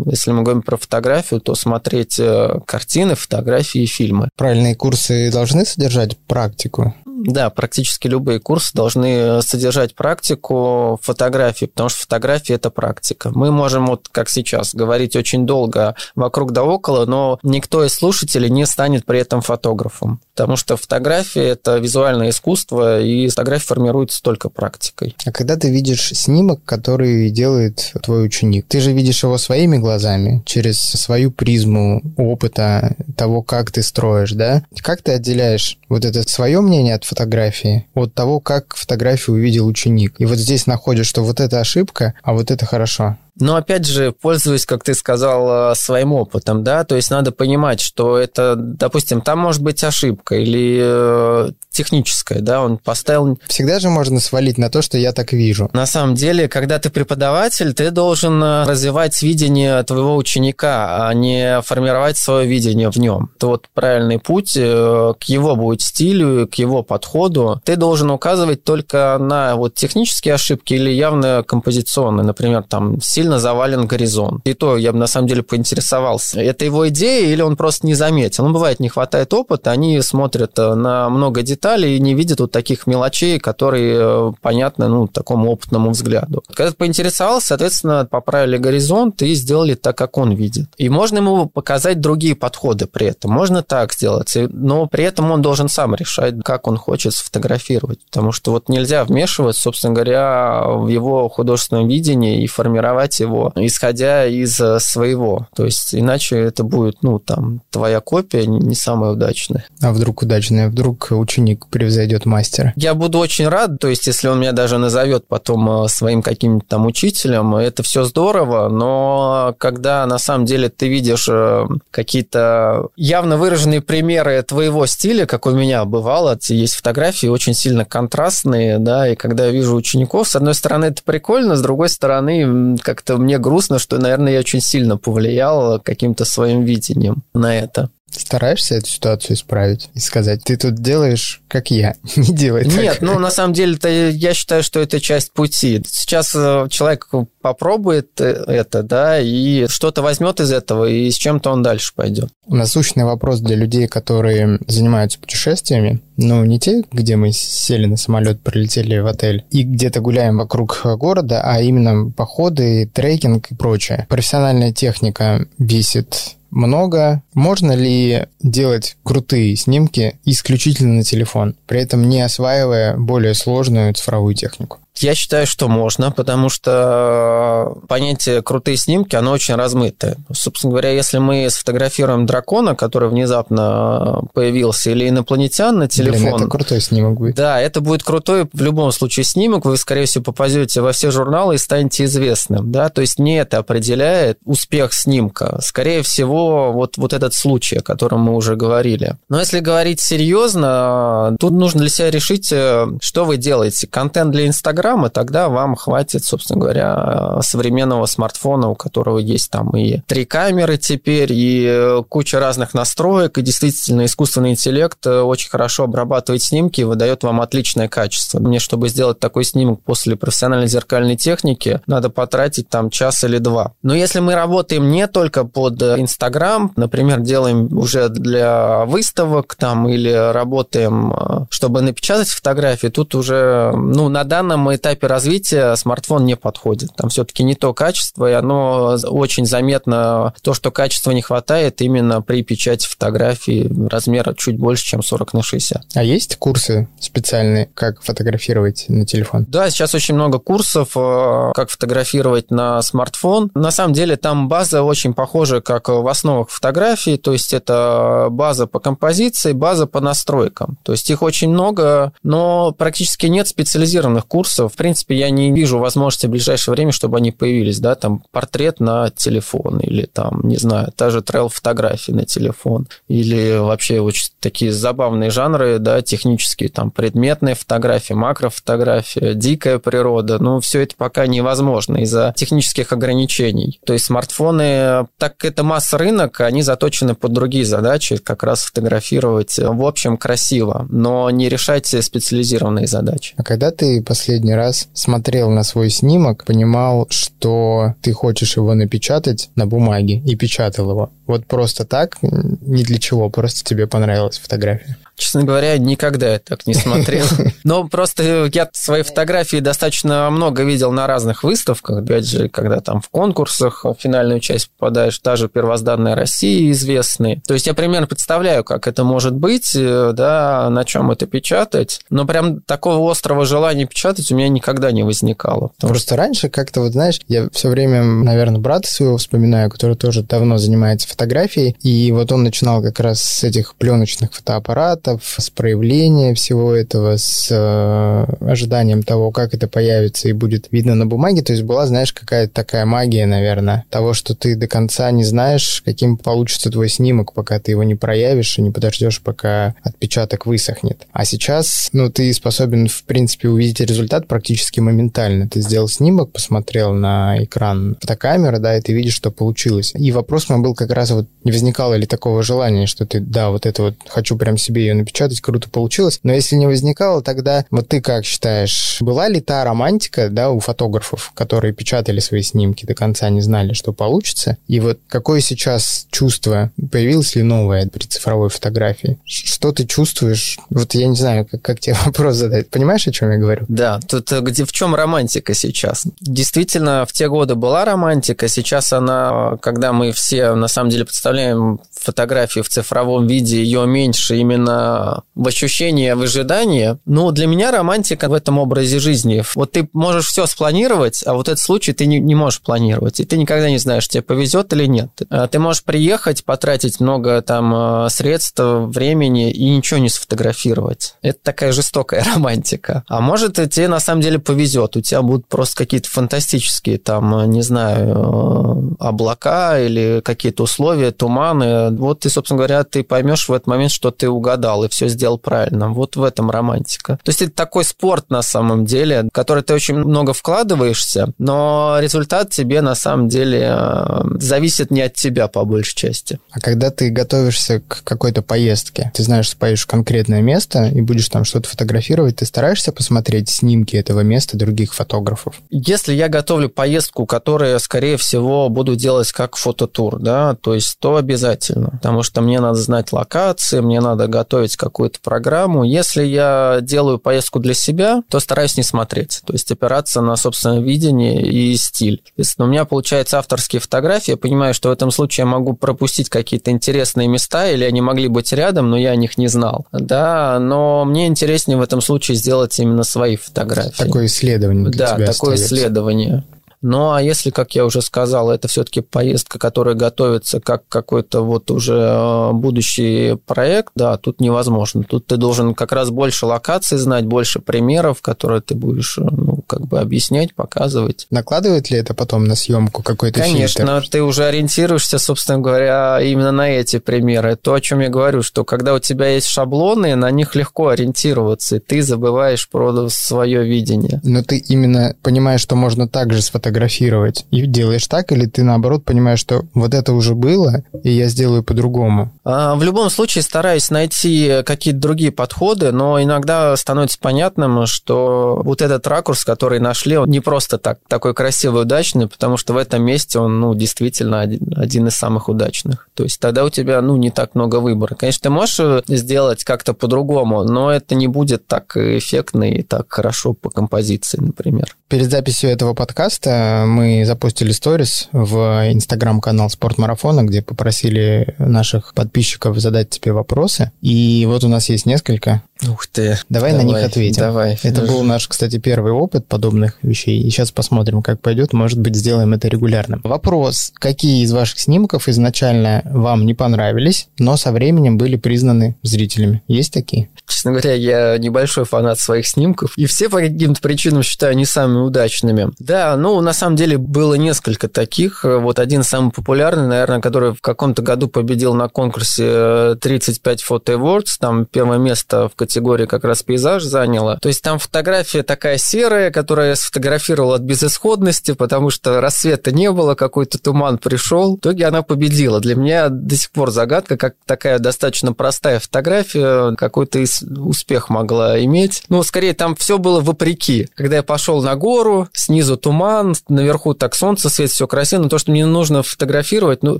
[0.06, 4.30] если мы говорим про фотографию, то смотреть э, картины, фотографии и фильмы.
[4.36, 6.94] Правильные курсы должны содержать практику?
[7.20, 13.32] Да, практически любые курсы должны содержать практику фотографии, потому что фотография– это практика.
[13.34, 18.50] Мы можем, вот как сейчас, говорить очень долго вокруг да около, но никто из слушателей
[18.52, 24.50] не станет при этом фотографом, потому что фотография– это визуальное искусство, и фотография формируется только
[24.50, 25.16] практикой.
[25.26, 30.44] А когда ты видишь снимок, который делает твой ученик, ты же видишь его своими глазами,
[30.46, 34.62] через свою призму опыта того, как ты строишь, да?
[34.84, 40.14] Как ты отделяешь вот это свое мнение от фотографии, от того, как фотографию увидел ученик.
[40.20, 43.18] И вот здесь находишь, что вот это ошибка, а вот это хорошо.
[43.40, 47.80] Но опять же, пользуюсь, как ты сказал, э, своим опытом, да, то есть надо понимать,
[47.80, 53.40] что это, допустим, там может быть ошибка или э, техническая, да, он поставил...
[53.48, 55.70] Всегда же можно свалить на то, что я так вижу.
[55.74, 61.62] На самом деле, когда ты преподаватель, ты должен э, развивать видение твоего ученика, а не
[61.62, 63.32] формировать свое видение в нем.
[63.36, 67.62] Это вот правильный путь к его будет стилю, к его подходу.
[67.64, 73.40] Ты должен указывать только на вот технические ошибки или явно композиционные, например, там сильно сильно
[73.40, 74.42] завален горизонт.
[74.48, 77.94] И то я бы на самом деле поинтересовался, это его идея или он просто не
[77.94, 78.46] заметил.
[78.46, 82.52] Ну, бывает, не хватает опыта, они смотрят э, на много деталей и не видят вот
[82.52, 86.42] таких мелочей, которые э, понятны, ну, такому опытному взгляду.
[86.48, 90.68] Когда ты поинтересовался, соответственно, поправили горизонт и сделали так, как он видит.
[90.78, 93.32] И можно ему показать другие подходы при этом.
[93.32, 98.00] Можно так сделать, но при этом он должен сам решать, как он хочет сфотографировать.
[98.06, 104.26] Потому что вот нельзя вмешиваться, собственно говоря, в его художественном видении и формировать его, исходя
[104.26, 105.48] из э, своего.
[105.56, 109.66] То есть иначе это будет, ну, там, твоя копия не самая удачная.
[109.82, 110.70] А вдруг удачная?
[110.70, 112.74] Вдруг ученик превзойдет мастера?
[112.76, 116.66] Я буду очень рад, то есть если он меня даже назовет потом э, своим каким-то
[116.68, 123.38] там учителем, это все здорово, но когда на самом деле ты видишь э, какие-то явно
[123.38, 129.16] выраженные примеры твоего стиля, как у меня бывало, есть фотографии очень сильно контрастные, да, и
[129.16, 133.40] когда я вижу учеников, с одной стороны, это прикольно, с другой стороны, как как-то мне
[133.40, 137.90] грустно, что, наверное, я очень сильно повлиял каким-то своим видением на это.
[138.18, 142.74] Стараешься эту ситуацию исправить и сказать, ты тут делаешь, как я, не делай так.
[142.74, 143.78] Нет, ну, на самом деле,
[144.12, 145.82] я считаю, что это часть пути.
[145.88, 147.08] Сейчас э, человек
[147.42, 152.30] попробует э, это, да, и что-то возьмет из этого, и с чем-то он дальше пойдет.
[152.48, 158.42] Насущный вопрос для людей, которые занимаются путешествиями, ну, не те, где мы сели на самолет,
[158.42, 164.08] прилетели в отель и где-то гуляем вокруг города, а именно походы, трекинг и прочее.
[164.10, 167.22] Профессиональная техника висит много.
[167.34, 174.36] Можно ли делать крутые снимки исключительно на телефон, при этом не осваивая более сложную цифровую
[174.36, 174.80] технику?
[175.04, 180.18] Я считаю, что можно, потому что понятие крутые снимки, оно очень размытое.
[180.32, 186.22] Собственно говоря, если мы сфотографируем дракона, который внезапно появился, или инопланетян на телефон...
[186.22, 187.36] Блин, это крутой снимок будет.
[187.36, 189.66] Да, это будет крутой в любом случае снимок.
[189.66, 192.72] Вы, скорее всего, попадете во все журналы и станете известным.
[192.72, 192.90] Да?
[192.90, 195.60] То есть не это определяет успех снимка.
[195.62, 199.18] Скорее всего, вот, вот этот случай, о котором мы уже говорили.
[199.30, 203.88] Но если говорить серьезно, тут нужно для себя решить, э, что вы делаете.
[203.88, 209.72] Контент для Инстаграма программы, тогда вам хватит, собственно говоря, современного смартфона, у которого есть там
[209.72, 216.42] и три камеры теперь, и куча разных настроек, и действительно искусственный интеллект очень хорошо обрабатывает
[216.42, 218.40] снимки и выдает вам отличное качество.
[218.40, 223.74] Мне, чтобы сделать такой снимок после профессиональной зеркальной техники, надо потратить там час или два.
[223.84, 230.32] Но если мы работаем не только под Инстаграм, например, делаем уже для выставок там или
[230.32, 236.92] работаем, чтобы напечатать фотографии, тут уже, ну, на данном этапе развития смартфон не подходит.
[236.96, 242.22] Там все-таки не то качество, и оно очень заметно, то, что качества не хватает именно
[242.22, 245.84] при печати фотографии размера чуть больше, чем 40 на 60.
[245.96, 249.46] А есть курсы специальные, как фотографировать на телефон?
[249.48, 253.52] Да, сейчас очень много курсов, э, как фотографировать на смартфон.
[253.56, 258.68] На самом деле там база очень похожа, как в основах фотографии, то есть это база
[258.68, 260.78] по композиции, база по настройкам.
[260.84, 265.80] То есть их очень много, но практически нет специализированных курсов, в принципе, я не вижу
[265.80, 270.58] возможности в ближайшее время, чтобы они появились, да, там портрет на телефон или там, не
[270.58, 276.92] знаю, та же трейл-фотографии на телефон или вообще очень такие забавные жанры, да, технические, там,
[276.92, 283.80] предметные фотографии, макрофотография, дикая природа, ну, все это пока невозможно из-за технических ограничений.
[283.86, 289.86] То есть смартфоны, так это масс-рынок, они заточены под другие задачи, как раз фотографировать, в
[289.86, 293.34] общем, красиво, но не решать специализированные задачи.
[293.38, 299.50] А когда ты последний раз смотрел на свой снимок, понимал, что ты хочешь его напечатать
[299.56, 301.12] на бумаге и печатал его.
[301.26, 304.98] Вот просто так, ни для чего, просто тебе понравилась фотография.
[305.18, 307.26] Честно говоря, никогда я так не смотрел.
[307.64, 312.04] Но просто я свои фотографии достаточно много видел на разных выставках.
[312.04, 317.42] Опять же, когда там в конкурсах в финальную часть попадаешь, та же первозданная Россия известные.
[317.48, 322.02] То есть я примерно представляю, как это может быть, э, да, на чем это печатать.
[322.12, 325.72] Но прям такого острого желания печатать у меня никогда не возникало.
[325.80, 326.16] Просто что...
[326.18, 331.08] раньше как-то, вот знаешь, я все время, наверное, брата своего вспоминаю, который тоже давно занимается
[331.08, 336.74] фотографией, и вот он начинал как раз с этих пленочных фотоаппаратов, датов, с проявления всего
[336.74, 341.42] этого, с э, ожиданием того, как это появится и будет видно на бумаге.
[341.42, 345.82] То есть была, знаешь, какая-то такая магия, наверное, того, что ты до конца не знаешь,
[345.86, 351.08] каким получится твой снимок, пока ты его не проявишь и не подождешь, пока отпечаток высохнет.
[351.12, 355.48] А сейчас, ну, ты способен, в принципе, увидеть результат практически моментально.
[355.48, 359.94] Ты сделал снимок, посмотрел на экран фотокамеры, да, и ты видишь, что получилось.
[359.96, 363.50] И вопрос мой был как раз вот, не возникало ли такого желания, что ты, да,
[363.50, 366.20] вот это вот хочу прям себе ее напечатать, круто получилось.
[366.24, 370.60] Но если не возникало, тогда вот ты как считаешь, была ли та романтика, да, у
[370.60, 374.58] фотографов, которые печатали свои снимки до конца, не знали, что получится?
[374.68, 379.18] И вот какое сейчас чувство, появилось ли новое при цифровой фотографии?
[379.26, 380.58] Что ты чувствуешь?
[380.70, 382.70] Вот я не знаю, как, как тебе вопрос задать.
[382.70, 383.66] Понимаешь, о чем я говорю?
[383.68, 386.06] Да, тут э, где в чем романтика сейчас?
[386.22, 391.80] Действительно, в те годы была романтика, сейчас она, когда мы все на самом деле представляем
[391.92, 394.87] фотографию в цифровом виде, ее меньше именно
[395.36, 396.98] в ощущении, в ожидании.
[397.06, 399.44] Но для меня романтика в этом образе жизни.
[399.56, 403.20] Вот ты можешь все спланировать, а вот этот случай ты не, не можешь планировать.
[403.20, 405.10] И ты никогда не знаешь, тебе повезет или нет.
[405.30, 407.74] А ты можешь приехать, потратить много там
[408.06, 411.16] э, средств, времени и ничего не сфотографировать.
[411.22, 413.04] Это такая жестокая романтика.
[413.08, 414.96] А может, тебе на самом деле повезет.
[414.96, 421.12] У тебя будут просто какие-то фантастические там, э, не знаю, э, облака или какие-то условия,
[421.12, 424.90] туманы, вот ты, собственно говоря, ты поймешь в этот момент, что ты угадал устал и
[424.90, 425.90] все сделал правильно.
[425.90, 427.20] Вот в этом романтика.
[427.24, 431.98] То есть это такой спорт на самом деле, в который ты очень много вкладываешься, но
[432.00, 436.40] результат тебе на самом деле э, зависит не от тебя по большей части.
[436.52, 441.02] А когда ты готовишься к какой-то поездке, ты знаешь, что поедешь в конкретное место и
[441.02, 445.56] будешь там что-то фотографировать, ты стараешься посмотреть снимки этого места других фотографов?
[445.70, 451.16] Если я готовлю поездку, которая, скорее всего, буду делать как фототур, да, то есть то
[451.16, 455.84] обязательно, потому что мне надо знать локации, мне надо готовить какую-то программу.
[455.84, 460.80] Если я делаю поездку для себя, то стараюсь не смотреть, то есть опираться на собственное
[460.80, 462.24] видение и стиль.
[462.36, 466.30] Если у меня получается авторские фотографии, я понимаю, что в этом случае я могу пропустить
[466.30, 469.86] какие-то интересные места, или они могли быть рядом, но я о них не знал.
[469.92, 474.04] Да, но мне интереснее в этом случае сделать именно свои фотографии.
[474.04, 475.76] Такое исследование для Да, такое остается.
[475.76, 476.44] исследование.
[476.82, 481.72] Ну, а если, как я уже сказал, это все-таки поездка, которая готовится как какой-то вот
[481.72, 485.04] уже э, будущий проект, да, тут невозможно.
[485.04, 489.64] Тут ты должен как раз больше локаций знать, больше примеров, которые ты будешь, э, ну,
[489.66, 491.26] как бы объяснять, показывать.
[491.32, 494.10] Накладывает ли это потом на съемку какой-то Конечно, фильтр?
[494.10, 497.56] ты уже ориентируешься, собственно говоря, именно на эти примеры.
[497.56, 501.78] То, о чем я говорю, что когда у тебя есть шаблоны, на них легко ориентироваться,
[501.78, 504.22] и ты забываешь про свое видение.
[504.24, 509.06] Но ты именно понимаешь, что можно так же сфотографировать и делаешь так, или ты наоборот
[509.06, 512.32] понимаешь, что вот это уже было, и я сделаю по-другому?
[512.44, 518.82] А, В любом случае стараюсь найти какие-то другие подходы, но иногда становится понятным, что вот
[518.82, 523.04] этот ракурс, который нашли, он не просто так такой красивый, удачный, потому что в этом
[523.04, 526.10] месте он, ну, действительно один, один из самых удачных.
[526.16, 528.16] То есть тогда у тебя, ну, не так много выбора.
[528.16, 533.06] Конечно, ты можешь э, сделать как-то по-другому, но это не будет так эффектно и так
[533.10, 534.96] хорошо по композиции, например.
[535.08, 543.10] Перед записью этого подкаста мы запустили сторис в инстаграм-канал Спортмарафона, где попросили наших подписчиков задать
[543.10, 543.92] тебе вопросы.
[544.02, 545.62] И вот у нас есть несколько.
[545.88, 546.38] Ух ты.
[546.50, 547.42] Давай, на них ответим.
[547.42, 547.78] Давай.
[547.84, 550.42] Это был наш, кстати, первый опыт подобных вещей.
[550.42, 551.74] И сейчас посмотрим, как пойдет.
[551.74, 553.22] Может быть, сделаем это регулярным.
[553.24, 553.92] Вопрос.
[553.96, 559.62] Какие из ваших снимков изначально вам не понравились, но со временем были признаны зрителями?
[559.68, 560.30] Есть такие?
[560.48, 565.06] Честно говоря, я небольшой фанат своих снимков, и все по каким-то причинам считаю не самыми
[565.06, 565.72] удачными.
[565.78, 568.46] Да, ну, на самом деле было несколько таких.
[568.46, 574.38] Вот один самый популярный, наверное, который в каком-то году победил на конкурсе 35 Photo Awards,
[574.40, 577.38] там первое место в категории как раз пейзаж заняло.
[577.42, 582.90] То есть там фотография такая серая, которая я сфотографировал от безысходности, потому что рассвета не
[582.94, 584.56] было, какой-то туман пришел.
[584.56, 585.60] В итоге она победила.
[585.60, 590.24] Для меня до сих пор загадка, как такая достаточно простая фотография какой-то
[590.60, 592.04] успех могла иметь.
[592.08, 593.90] Ну, скорее, там все было вопреки.
[593.96, 598.38] Когда я пошел на гору, снизу туман, наверху так солнце светит, все красиво, но то,
[598.38, 600.00] что мне нужно фотографировать, ну,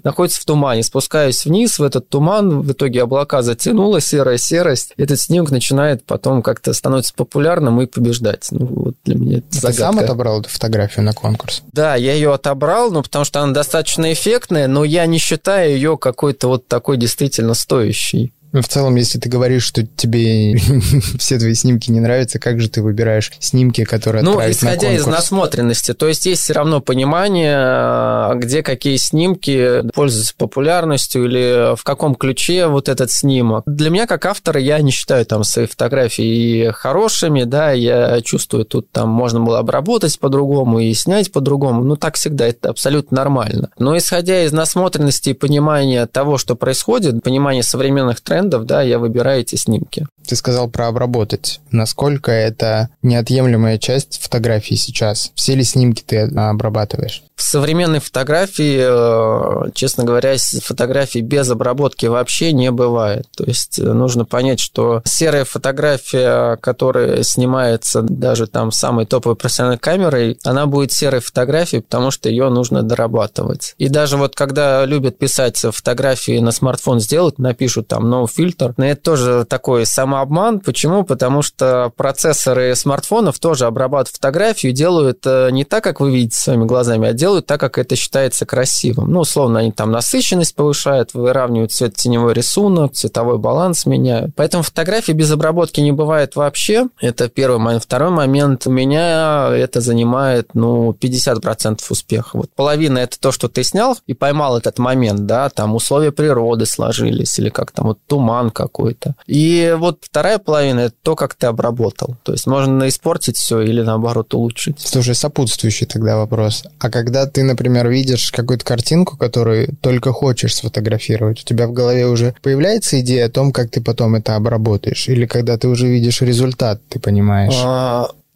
[0.04, 0.84] находится в тумане.
[0.84, 4.94] Спускаюсь вниз в этот туман, в итоге облака затянуло, серая серость.
[4.98, 8.48] Этот снимок начинает потом как-то становится популярным и побеждать.
[8.52, 9.82] Ну, вот для меня это Ты загадка.
[9.82, 11.64] сам отобрал эту фотографию на конкурс?
[11.72, 15.98] Да, я ее отобрал, ну, потому что она достаточно эффектная, но я не считаю ее
[15.98, 18.34] какой-то вот такой действительно стоящей.
[18.54, 20.58] Ну, в целом, если ты говоришь, что тебе
[21.20, 24.94] все твои снимки не нравятся, как же ты выбираешь снимки, которые Ну, отправить на исходя
[24.94, 31.84] из насмотренности, то есть есть все равно понимание, где какие снимки пользуются популярностью или в
[31.84, 33.64] каком ключе вот этот снимок.
[33.66, 38.92] Для меня, как автора, я не считаю там свои фотографии хорошими, да, я чувствую, тут
[38.92, 43.70] там можно было обработать по-другому и снять по-другому, ну, так всегда, это абсолютно нормально.
[43.78, 49.42] Но исходя из насмотренности и понимания того, что происходит, понимания современных трендов, да, я выбираю
[49.42, 50.08] эти снимки.
[50.28, 51.62] Ты сказал про обработать.
[51.72, 55.32] Насколько это неотъемлемая часть фотографии сейчас?
[55.36, 57.24] Все ли снимки ты обрабатываешь?
[57.38, 63.28] В современной фотографии, э, честно говоря, фотографий без обработки вообще не бывает.
[63.38, 69.78] То есть э, нужно понять, что серая фотография, которая снимается даже там самой топовой профессиональной
[69.78, 73.76] камерой, она будет серой фотографией, потому что ее нужно дорабатывать.
[73.78, 78.88] И даже вот когда любят писать фотографии на смартфон сделать, напишут там no фильтр, но
[78.88, 80.60] это тоже такой самообман.
[80.60, 81.04] Почему?
[81.04, 86.66] Потому что процессоры смартфонов тоже обрабатывают фотографию, делают э, не так, как вы видите своими
[86.66, 89.12] глазами, а делают так, как это считается красивым.
[89.12, 94.32] Ну, условно, они там насыщенность повышают, выравнивают цвет-теневой рисунок, цветовой баланс меняют.
[94.36, 96.88] Поэтому фотографии без обработки не бывает вообще.
[97.00, 97.84] Это первый момент.
[97.84, 98.68] Второй момент.
[98.68, 102.38] У меня это занимает, ну, 50% успеха.
[102.38, 106.66] Вот половина это то, что ты снял и поймал этот момент, да, там условия природы
[106.66, 109.16] сложились или как там вот туман какой-то.
[109.26, 112.16] И вот вторая половина это то, как ты обработал.
[112.24, 114.80] То есть можно испортить все или наоборот улучшить.
[114.80, 116.64] Слушай, сопутствующий тогда вопрос.
[116.80, 121.74] А когда когда ты, например, видишь какую-то картинку, которую только хочешь сфотографировать, у тебя в
[121.74, 125.10] голове уже появляется идея о том, как ты потом это обработаешь?
[125.10, 127.54] Или когда ты уже видишь результат, ты понимаешь?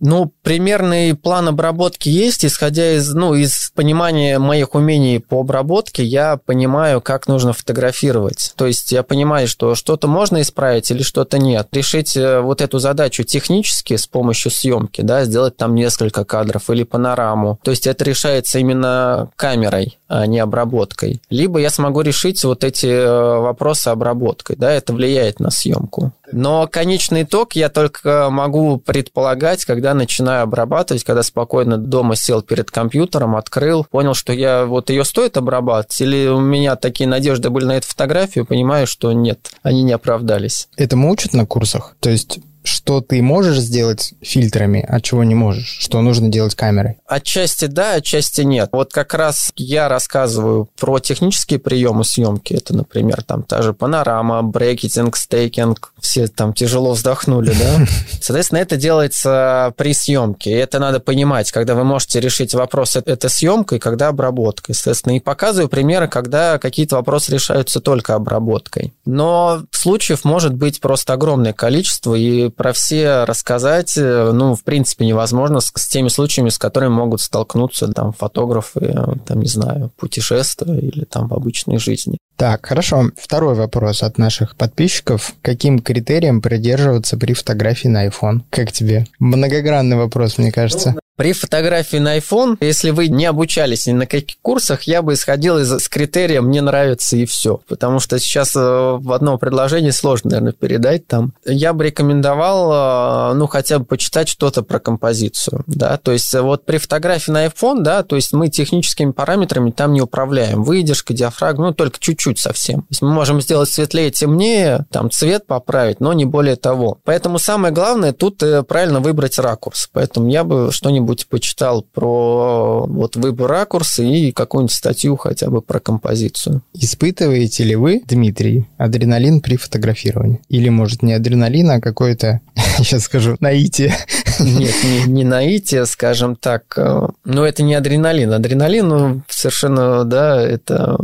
[0.02, 6.38] Ну, примерный план обработки есть, исходя из, ну, из понимания моих умений по обработке, я
[6.38, 8.54] понимаю, как нужно фотографировать.
[8.58, 11.68] То есть я понимаю, что что-то можно исправить или что-то нет.
[11.72, 16.84] Решить э, вот эту задачу технически с помощью съемки, да, сделать там несколько кадров или
[16.84, 17.60] панораму.
[17.64, 21.22] То есть это решается именно камерой, а не обработкой.
[21.30, 26.12] Либо я смогу решить вот эти э, вопросы обработкой, да, это влияет на съемку.
[26.34, 32.72] Но конечный итог я только могу предполагать, когда начинаю обрабатывать, когда спокойно дома сел перед
[32.72, 37.64] компьютером, открыл, понял, что я вот ее стоит обрабатывать, или у меня такие надежды были
[37.64, 40.68] на эту фотографию, понимаю, что нет, они не оправдались.
[40.76, 41.96] Этому учат на курсах?
[42.02, 46.98] То есть что ты можешь сделать фильтрами, а чего не можешь, что нужно делать камерой?
[47.08, 48.70] Отчасти да, отчасти нет.
[48.72, 52.54] Вот как раз я рассказываю про технические приемы съемки.
[52.54, 55.94] Это, например, там та же панорама, брекетинг, стейкинг.
[56.00, 57.86] Все там тяжело вздохнули, да?
[58.22, 60.52] Соответственно, это делается при съемке.
[60.52, 64.76] И это надо понимать, когда вы можете решить вопрос, это съемкой, когда обработкой.
[64.76, 68.94] Соответственно, и показываю примеры, когда какие-то вопросы решаются только обработкой.
[69.06, 75.06] Но случаев может быть просто огромное количество, и про все рассказать, э, ну, в принципе,
[75.06, 79.92] невозможно с, с теми случаями, с которыми могут столкнуться там фотографы, э, там, не знаю,
[79.98, 82.18] путешествия или там в обычной жизни.
[82.42, 83.12] Так, хорошо.
[83.16, 85.36] Второй вопрос от наших подписчиков.
[85.44, 88.42] Каким критериям придерживаться при фотографии на iPhone?
[88.50, 89.06] Как тебе?
[89.20, 90.96] Многогранный вопрос, мне кажется.
[91.22, 95.60] При фотографии на iPhone, если вы не обучались ни на каких курсах, я бы исходил
[95.60, 97.62] из с критерия «мне нравится» и все.
[97.68, 101.34] Потому что сейчас э, в одном предложении сложно, наверное, передать там.
[101.46, 106.42] Я бы рекомендовал, э, ну, хотя бы почитать что-то про композицию, да, то есть э,
[106.42, 110.64] вот при фотографии на iPhone, да, то есть мы техническими параметрами там не управляем.
[110.64, 112.82] Выдержка, диафрагма, ну, только чуть-чуть совсем.
[112.82, 117.00] То есть мы можем сделать светлее, темнее, там, цвет поправить, но не более того.
[117.04, 119.90] Поэтому самое главное тут правильно выбрать ракурс.
[119.92, 125.80] Поэтому я бы что-нибудь почитал про вот выбор ракурса и какую-нибудь статью хотя бы про
[125.80, 126.62] композицию.
[126.74, 130.42] Испытываете ли вы, Дмитрий, адреналин при фотографировании?
[130.50, 132.42] Или, может, не адреналин, а какой-то,
[132.78, 133.94] сейчас скажу, наитие?
[134.40, 136.78] Нет, не, не наитие, скажем так.
[137.24, 138.34] Но это не адреналин.
[138.34, 140.98] Адреналин, ну, совершенно, да, это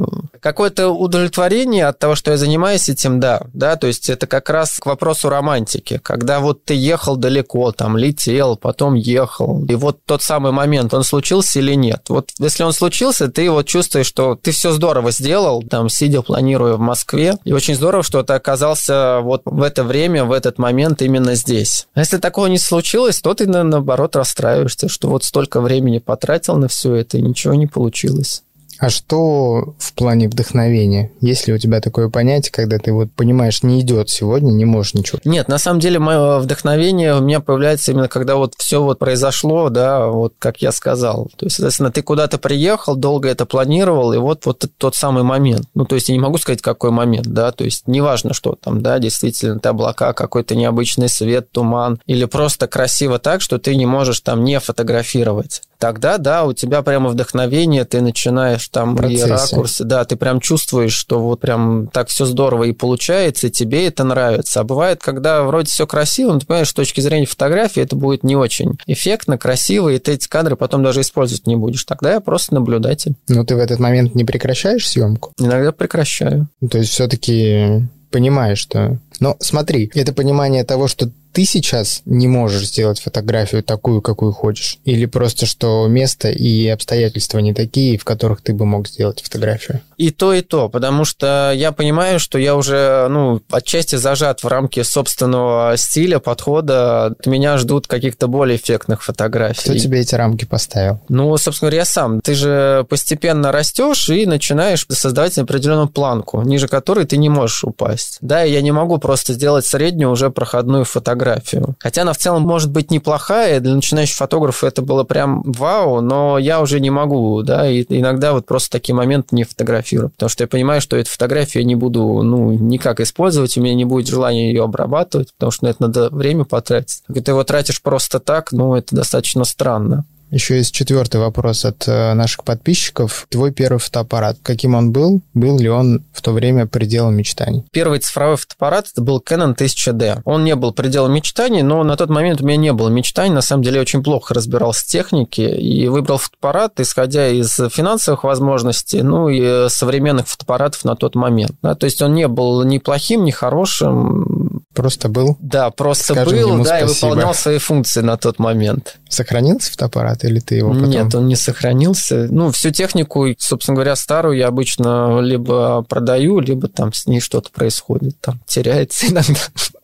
[0.48, 4.80] какое-то удовлетворение от того, что я занимаюсь этим, да, да, то есть это как раз
[4.80, 10.22] к вопросу романтики, когда вот ты ехал далеко, там, летел, потом ехал, и вот тот
[10.24, 12.06] самый момент, он случился или нет.
[12.08, 16.76] Вот если он случился, ты вот чувствуешь, что ты все здорово сделал, там, сидя, планируя
[16.76, 21.02] в Москве, и очень здорово, что ты оказался вот в это время, в этот момент
[21.02, 21.88] именно здесь.
[21.94, 26.70] А если такого не случилось, то ты, наоборот, расстраиваешься, что вот столько времени потратил на
[26.70, 28.44] все это, и ничего не получилось.
[28.80, 31.12] А что в плане вдохновения?
[31.22, 34.94] Есть ли у тебя такое понятие, когда ты вот понимаешь, не идет сегодня, не можешь
[34.94, 35.20] ничего?
[35.26, 39.70] Нет, на самом деле мое вдохновение у меня появляется именно когда вот все вот произошло,
[39.70, 41.30] да, вот как я сказал.
[41.38, 45.68] То есть, соответственно, ты куда-то приехал, долго это планировал, и вот, вот тот самый момент.
[45.74, 48.82] Ну, то есть я не могу сказать, какой момент, да, то есть неважно, что там,
[48.82, 53.86] да, действительно, ты облака, какой-то необычный свет, туман, или просто красиво так, что ты не
[53.86, 59.84] можешь там не фотографировать тогда, да, у тебя прямо вдохновение, ты начинаешь там и ракурсы,
[59.84, 64.04] да, ты прям чувствуешь, что вот прям так все здорово и получается, и тебе это
[64.04, 64.62] нравится.
[64.62, 68.24] А бывает, когда вроде все красиво, но ты понимаешь, с точки зрения фотографии это будет
[68.24, 71.84] не очень эффектно, красиво, и ты эти кадры потом даже использовать не будешь.
[71.84, 73.16] Тогда я просто наблюдатель.
[73.28, 75.34] Но ты в этот момент не прекращаешь съемку?
[75.38, 76.48] Иногда прекращаю.
[76.70, 79.00] То есть все-таки понимаешь, что...
[79.20, 84.80] Но смотри, это понимание того, что ты сейчас не можешь сделать фотографию такую, какую хочешь?
[84.86, 89.82] Или просто, что место и обстоятельства не такие, в которых ты бы мог сделать фотографию?
[89.98, 94.48] И то, и то, потому что я понимаю, что я уже, ну, отчасти зажат в
[94.48, 97.06] рамки собственного стиля, подхода.
[97.06, 99.62] От меня ждут каких-то более эффектных фотографий.
[99.62, 101.02] Кто тебе эти рамки поставил?
[101.08, 102.20] Ну, собственно говоря, я сам.
[102.22, 108.18] Ты же постепенно растешь и начинаешь создавать определенную планку, ниже которой ты не можешь упасть.
[108.22, 111.76] Да, и я не могу просто сделать среднюю уже проходную фотографию фотографию.
[111.80, 116.38] Хотя она в целом может быть неплохая, для начинающих фотографов это было прям вау, но
[116.38, 120.44] я уже не могу, да, и иногда вот просто такие моменты не фотографирую, потому что
[120.44, 124.08] я понимаю, что эту фотографию я не буду, ну, никак использовать, у меня не будет
[124.08, 127.04] желания ее обрабатывать, потому что на это надо время потратить.
[127.08, 130.06] Когда ты его тратишь просто так, ну, это достаточно странно.
[130.30, 133.28] Еще есть четвертый вопрос от э, наших подписчиков.
[133.30, 135.22] Твой первый фотоаппарат, каким он был?
[135.34, 137.64] Был ли он в то время пределом мечтаний?
[137.72, 140.22] Первый цифровой фотоаппарат это был Canon 1000D.
[140.26, 143.34] Он не был пределом мечтаний, но на тот момент у меня не было мечтаний.
[143.34, 148.26] На самом деле я очень плохо разбирался в технике и выбрал фотоаппарат, исходя из финансовых
[148.26, 151.54] возможностей, ну и современных фотоаппаратов на тот момент.
[151.62, 154.57] Да, то есть он не был ни плохим, ни хорошим.
[154.78, 155.38] Просто был?
[155.40, 156.92] Да, просто был, да, спасибо.
[156.92, 159.00] и выполнял свои функции на тот момент.
[159.10, 160.90] Сохранился фотоаппарат или ты его потом...
[160.92, 162.28] Нет, он не сохранился.
[162.30, 167.50] Ну, всю технику, собственно говоря, старую я обычно либо продаю, либо там с ней что-то
[167.50, 169.40] происходит, там теряется иногда.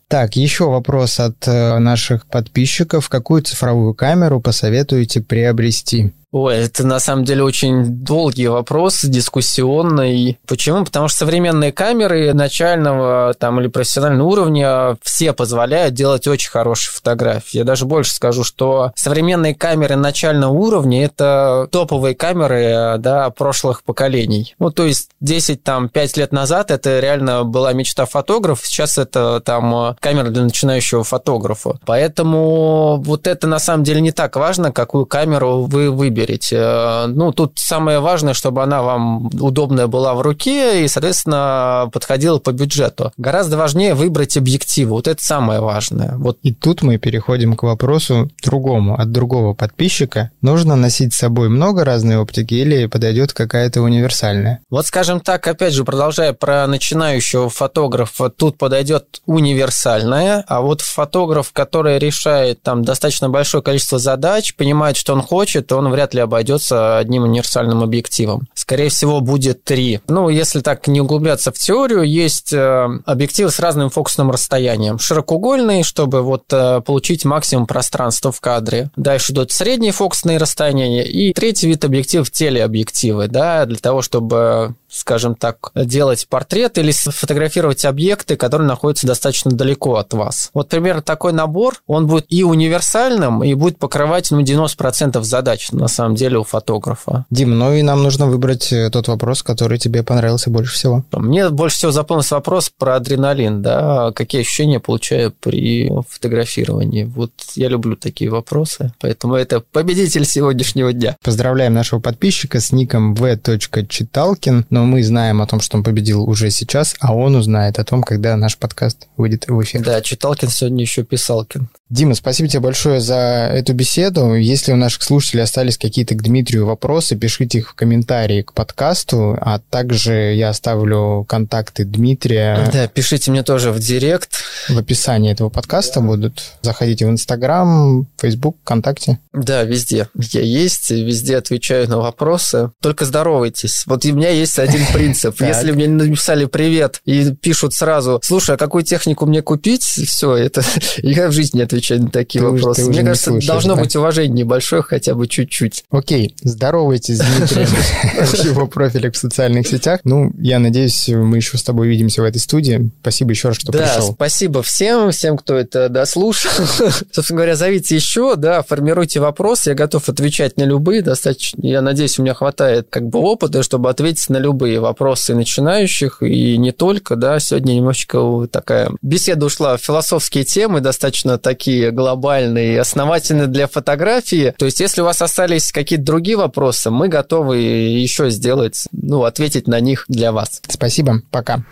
[0.06, 3.08] Так, еще вопрос от э, наших подписчиков.
[3.08, 6.12] Какую цифровую камеру посоветуете приобрести?
[6.34, 10.36] Ой, это на самом деле очень долгий вопрос, дискуссионный.
[10.48, 10.84] Почему?
[10.84, 17.58] Потому что современные камеры начального там, или профессионального уровня все позволяют делать очень хорошие фотографии.
[17.58, 24.56] Я даже больше скажу, что современные камеры начального уровня– это топовые камеры да, прошлых поколений.
[24.58, 29.40] Ну, то есть 10, там, 5 лет назад это реально была мечта фотографа, сейчас это
[29.40, 31.78] там камера для начинающего фотографа.
[31.86, 36.56] Поэтому вот это на самом деле не так важно, какую камеру вы выберете выберете.
[36.58, 42.38] Э, ну, тут самое важное, чтобы она вам удобная была в руке и, соответственно, подходила
[42.38, 43.12] по бюджету.
[43.16, 44.92] Гораздо важнее выбрать объективы.
[44.92, 46.16] Вот это самое важное.
[46.16, 46.38] Вот.
[46.42, 50.30] И тут мы переходим к вопросу другому, от другого подписчика.
[50.40, 54.60] Нужно носить с собой много разной оптики или подойдет какая-то универсальная?
[54.70, 61.52] Вот, скажем так, опять же, продолжая про начинающего фотографа, тут подойдет универсальная, а вот фотограф,
[61.52, 66.98] который решает там достаточно большое количество задач, понимает, что он хочет, он вряд ли обойдется
[66.98, 68.48] одним универсальным объективом.
[68.54, 70.00] Скорее всего, будет три.
[70.08, 74.98] Ну, если так не углубляться в теорию, есть э, объективы с разным фокусным расстоянием.
[74.98, 78.90] Широкоугольный, чтобы вот э, получить максимум пространства в кадре.
[78.96, 81.04] Дальше идут средние фокусные расстояния.
[81.04, 87.84] И третий вид объективов– телеобъективы, да, для того, чтобы скажем так, делать портрет или сфотографировать
[87.84, 90.50] объекты, которые находятся достаточно далеко от вас.
[90.54, 95.88] Вот примерно такой набор, он будет и универсальным, и будет покрывать ну, 90% задач, на
[95.88, 97.26] самом деле, у фотографа.
[97.30, 101.04] Дим, ну и нам нужно выбрать э, тот вопрос, который тебе понравился больше всего.
[101.12, 107.04] Мне больше всего запомнился вопрос про адреналин, да, какие ощущения получаю при фотографировании.
[107.04, 111.16] Вот я люблю такие вопросы, поэтому это победитель сегодняшнего дня.
[111.22, 116.94] Поздравляем нашего подписчика с ником v.читалкин, мы знаем о том, что он победил уже сейчас,
[117.00, 119.82] а он узнает о том, когда наш подкаст выйдет в эфир.
[119.82, 121.68] Да, Читалкин сегодня еще Писалкин.
[121.94, 124.34] Дима, спасибо тебе большое за эту беседу.
[124.34, 129.38] Если у наших слушателей остались какие-то к Дмитрию вопросы, пишите их в комментарии к подкасту,
[129.40, 132.68] а также я оставлю контакты Дмитрия.
[132.72, 134.42] Да, пишите мне тоже в директ.
[134.68, 136.42] В описании этого подкаста будут.
[136.62, 139.20] Заходите в Инстаграм, Фейсбук, ВКонтакте.
[139.32, 140.08] Да, везде.
[140.16, 142.72] Я есть, везде отвечаю на вопросы.
[142.82, 143.84] Только здоровайтесь.
[143.86, 145.40] Вот у меня есть один принцип.
[145.40, 150.64] Если мне написали привет и пишут сразу, слушай, а какую технику мне купить, все, это
[150.96, 152.82] я в жизни отвечаю на такие ты вопросы.
[152.82, 153.82] Уже, Мне кажется, слушаешь, должно да?
[153.82, 155.84] быть уважение небольшое, хотя бы чуть-чуть.
[155.90, 157.68] Окей, здоровайтесь с Дмитрием
[158.26, 160.00] в его профилях в социальных сетях.
[160.04, 162.90] Ну, я надеюсь, мы еще с тобой увидимся в этой студии.
[163.00, 164.08] Спасибо еще раз, что пришел.
[164.08, 166.50] Да, спасибо всем, всем, кто это дослушал.
[167.12, 169.70] Собственно говоря, зовите еще, да, формируйте вопросы.
[169.70, 171.02] Я готов отвечать на любые.
[171.02, 176.22] Достаточно, я надеюсь, у меня хватает как бы опыта, чтобы ответить на любые вопросы начинающих
[176.22, 177.38] и не только, да.
[177.40, 184.52] Сегодня немножечко такая беседа ушла в философские темы, достаточно такие такие глобальные, основательные для фотографии.
[184.58, 189.66] То есть, если у вас остались какие-то другие вопросы, мы готовы еще сделать, ну, ответить
[189.66, 190.60] на них для вас.
[190.68, 191.64] Спасибо, пока.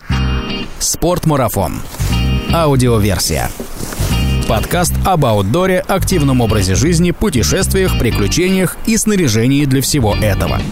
[0.79, 1.79] Спортмарафон.
[2.51, 3.51] Аудиоверсия.
[4.49, 10.59] Подкаст об аутдоре, активном образе жизни, путешествиях, приключениях и снаряжении для всего этого–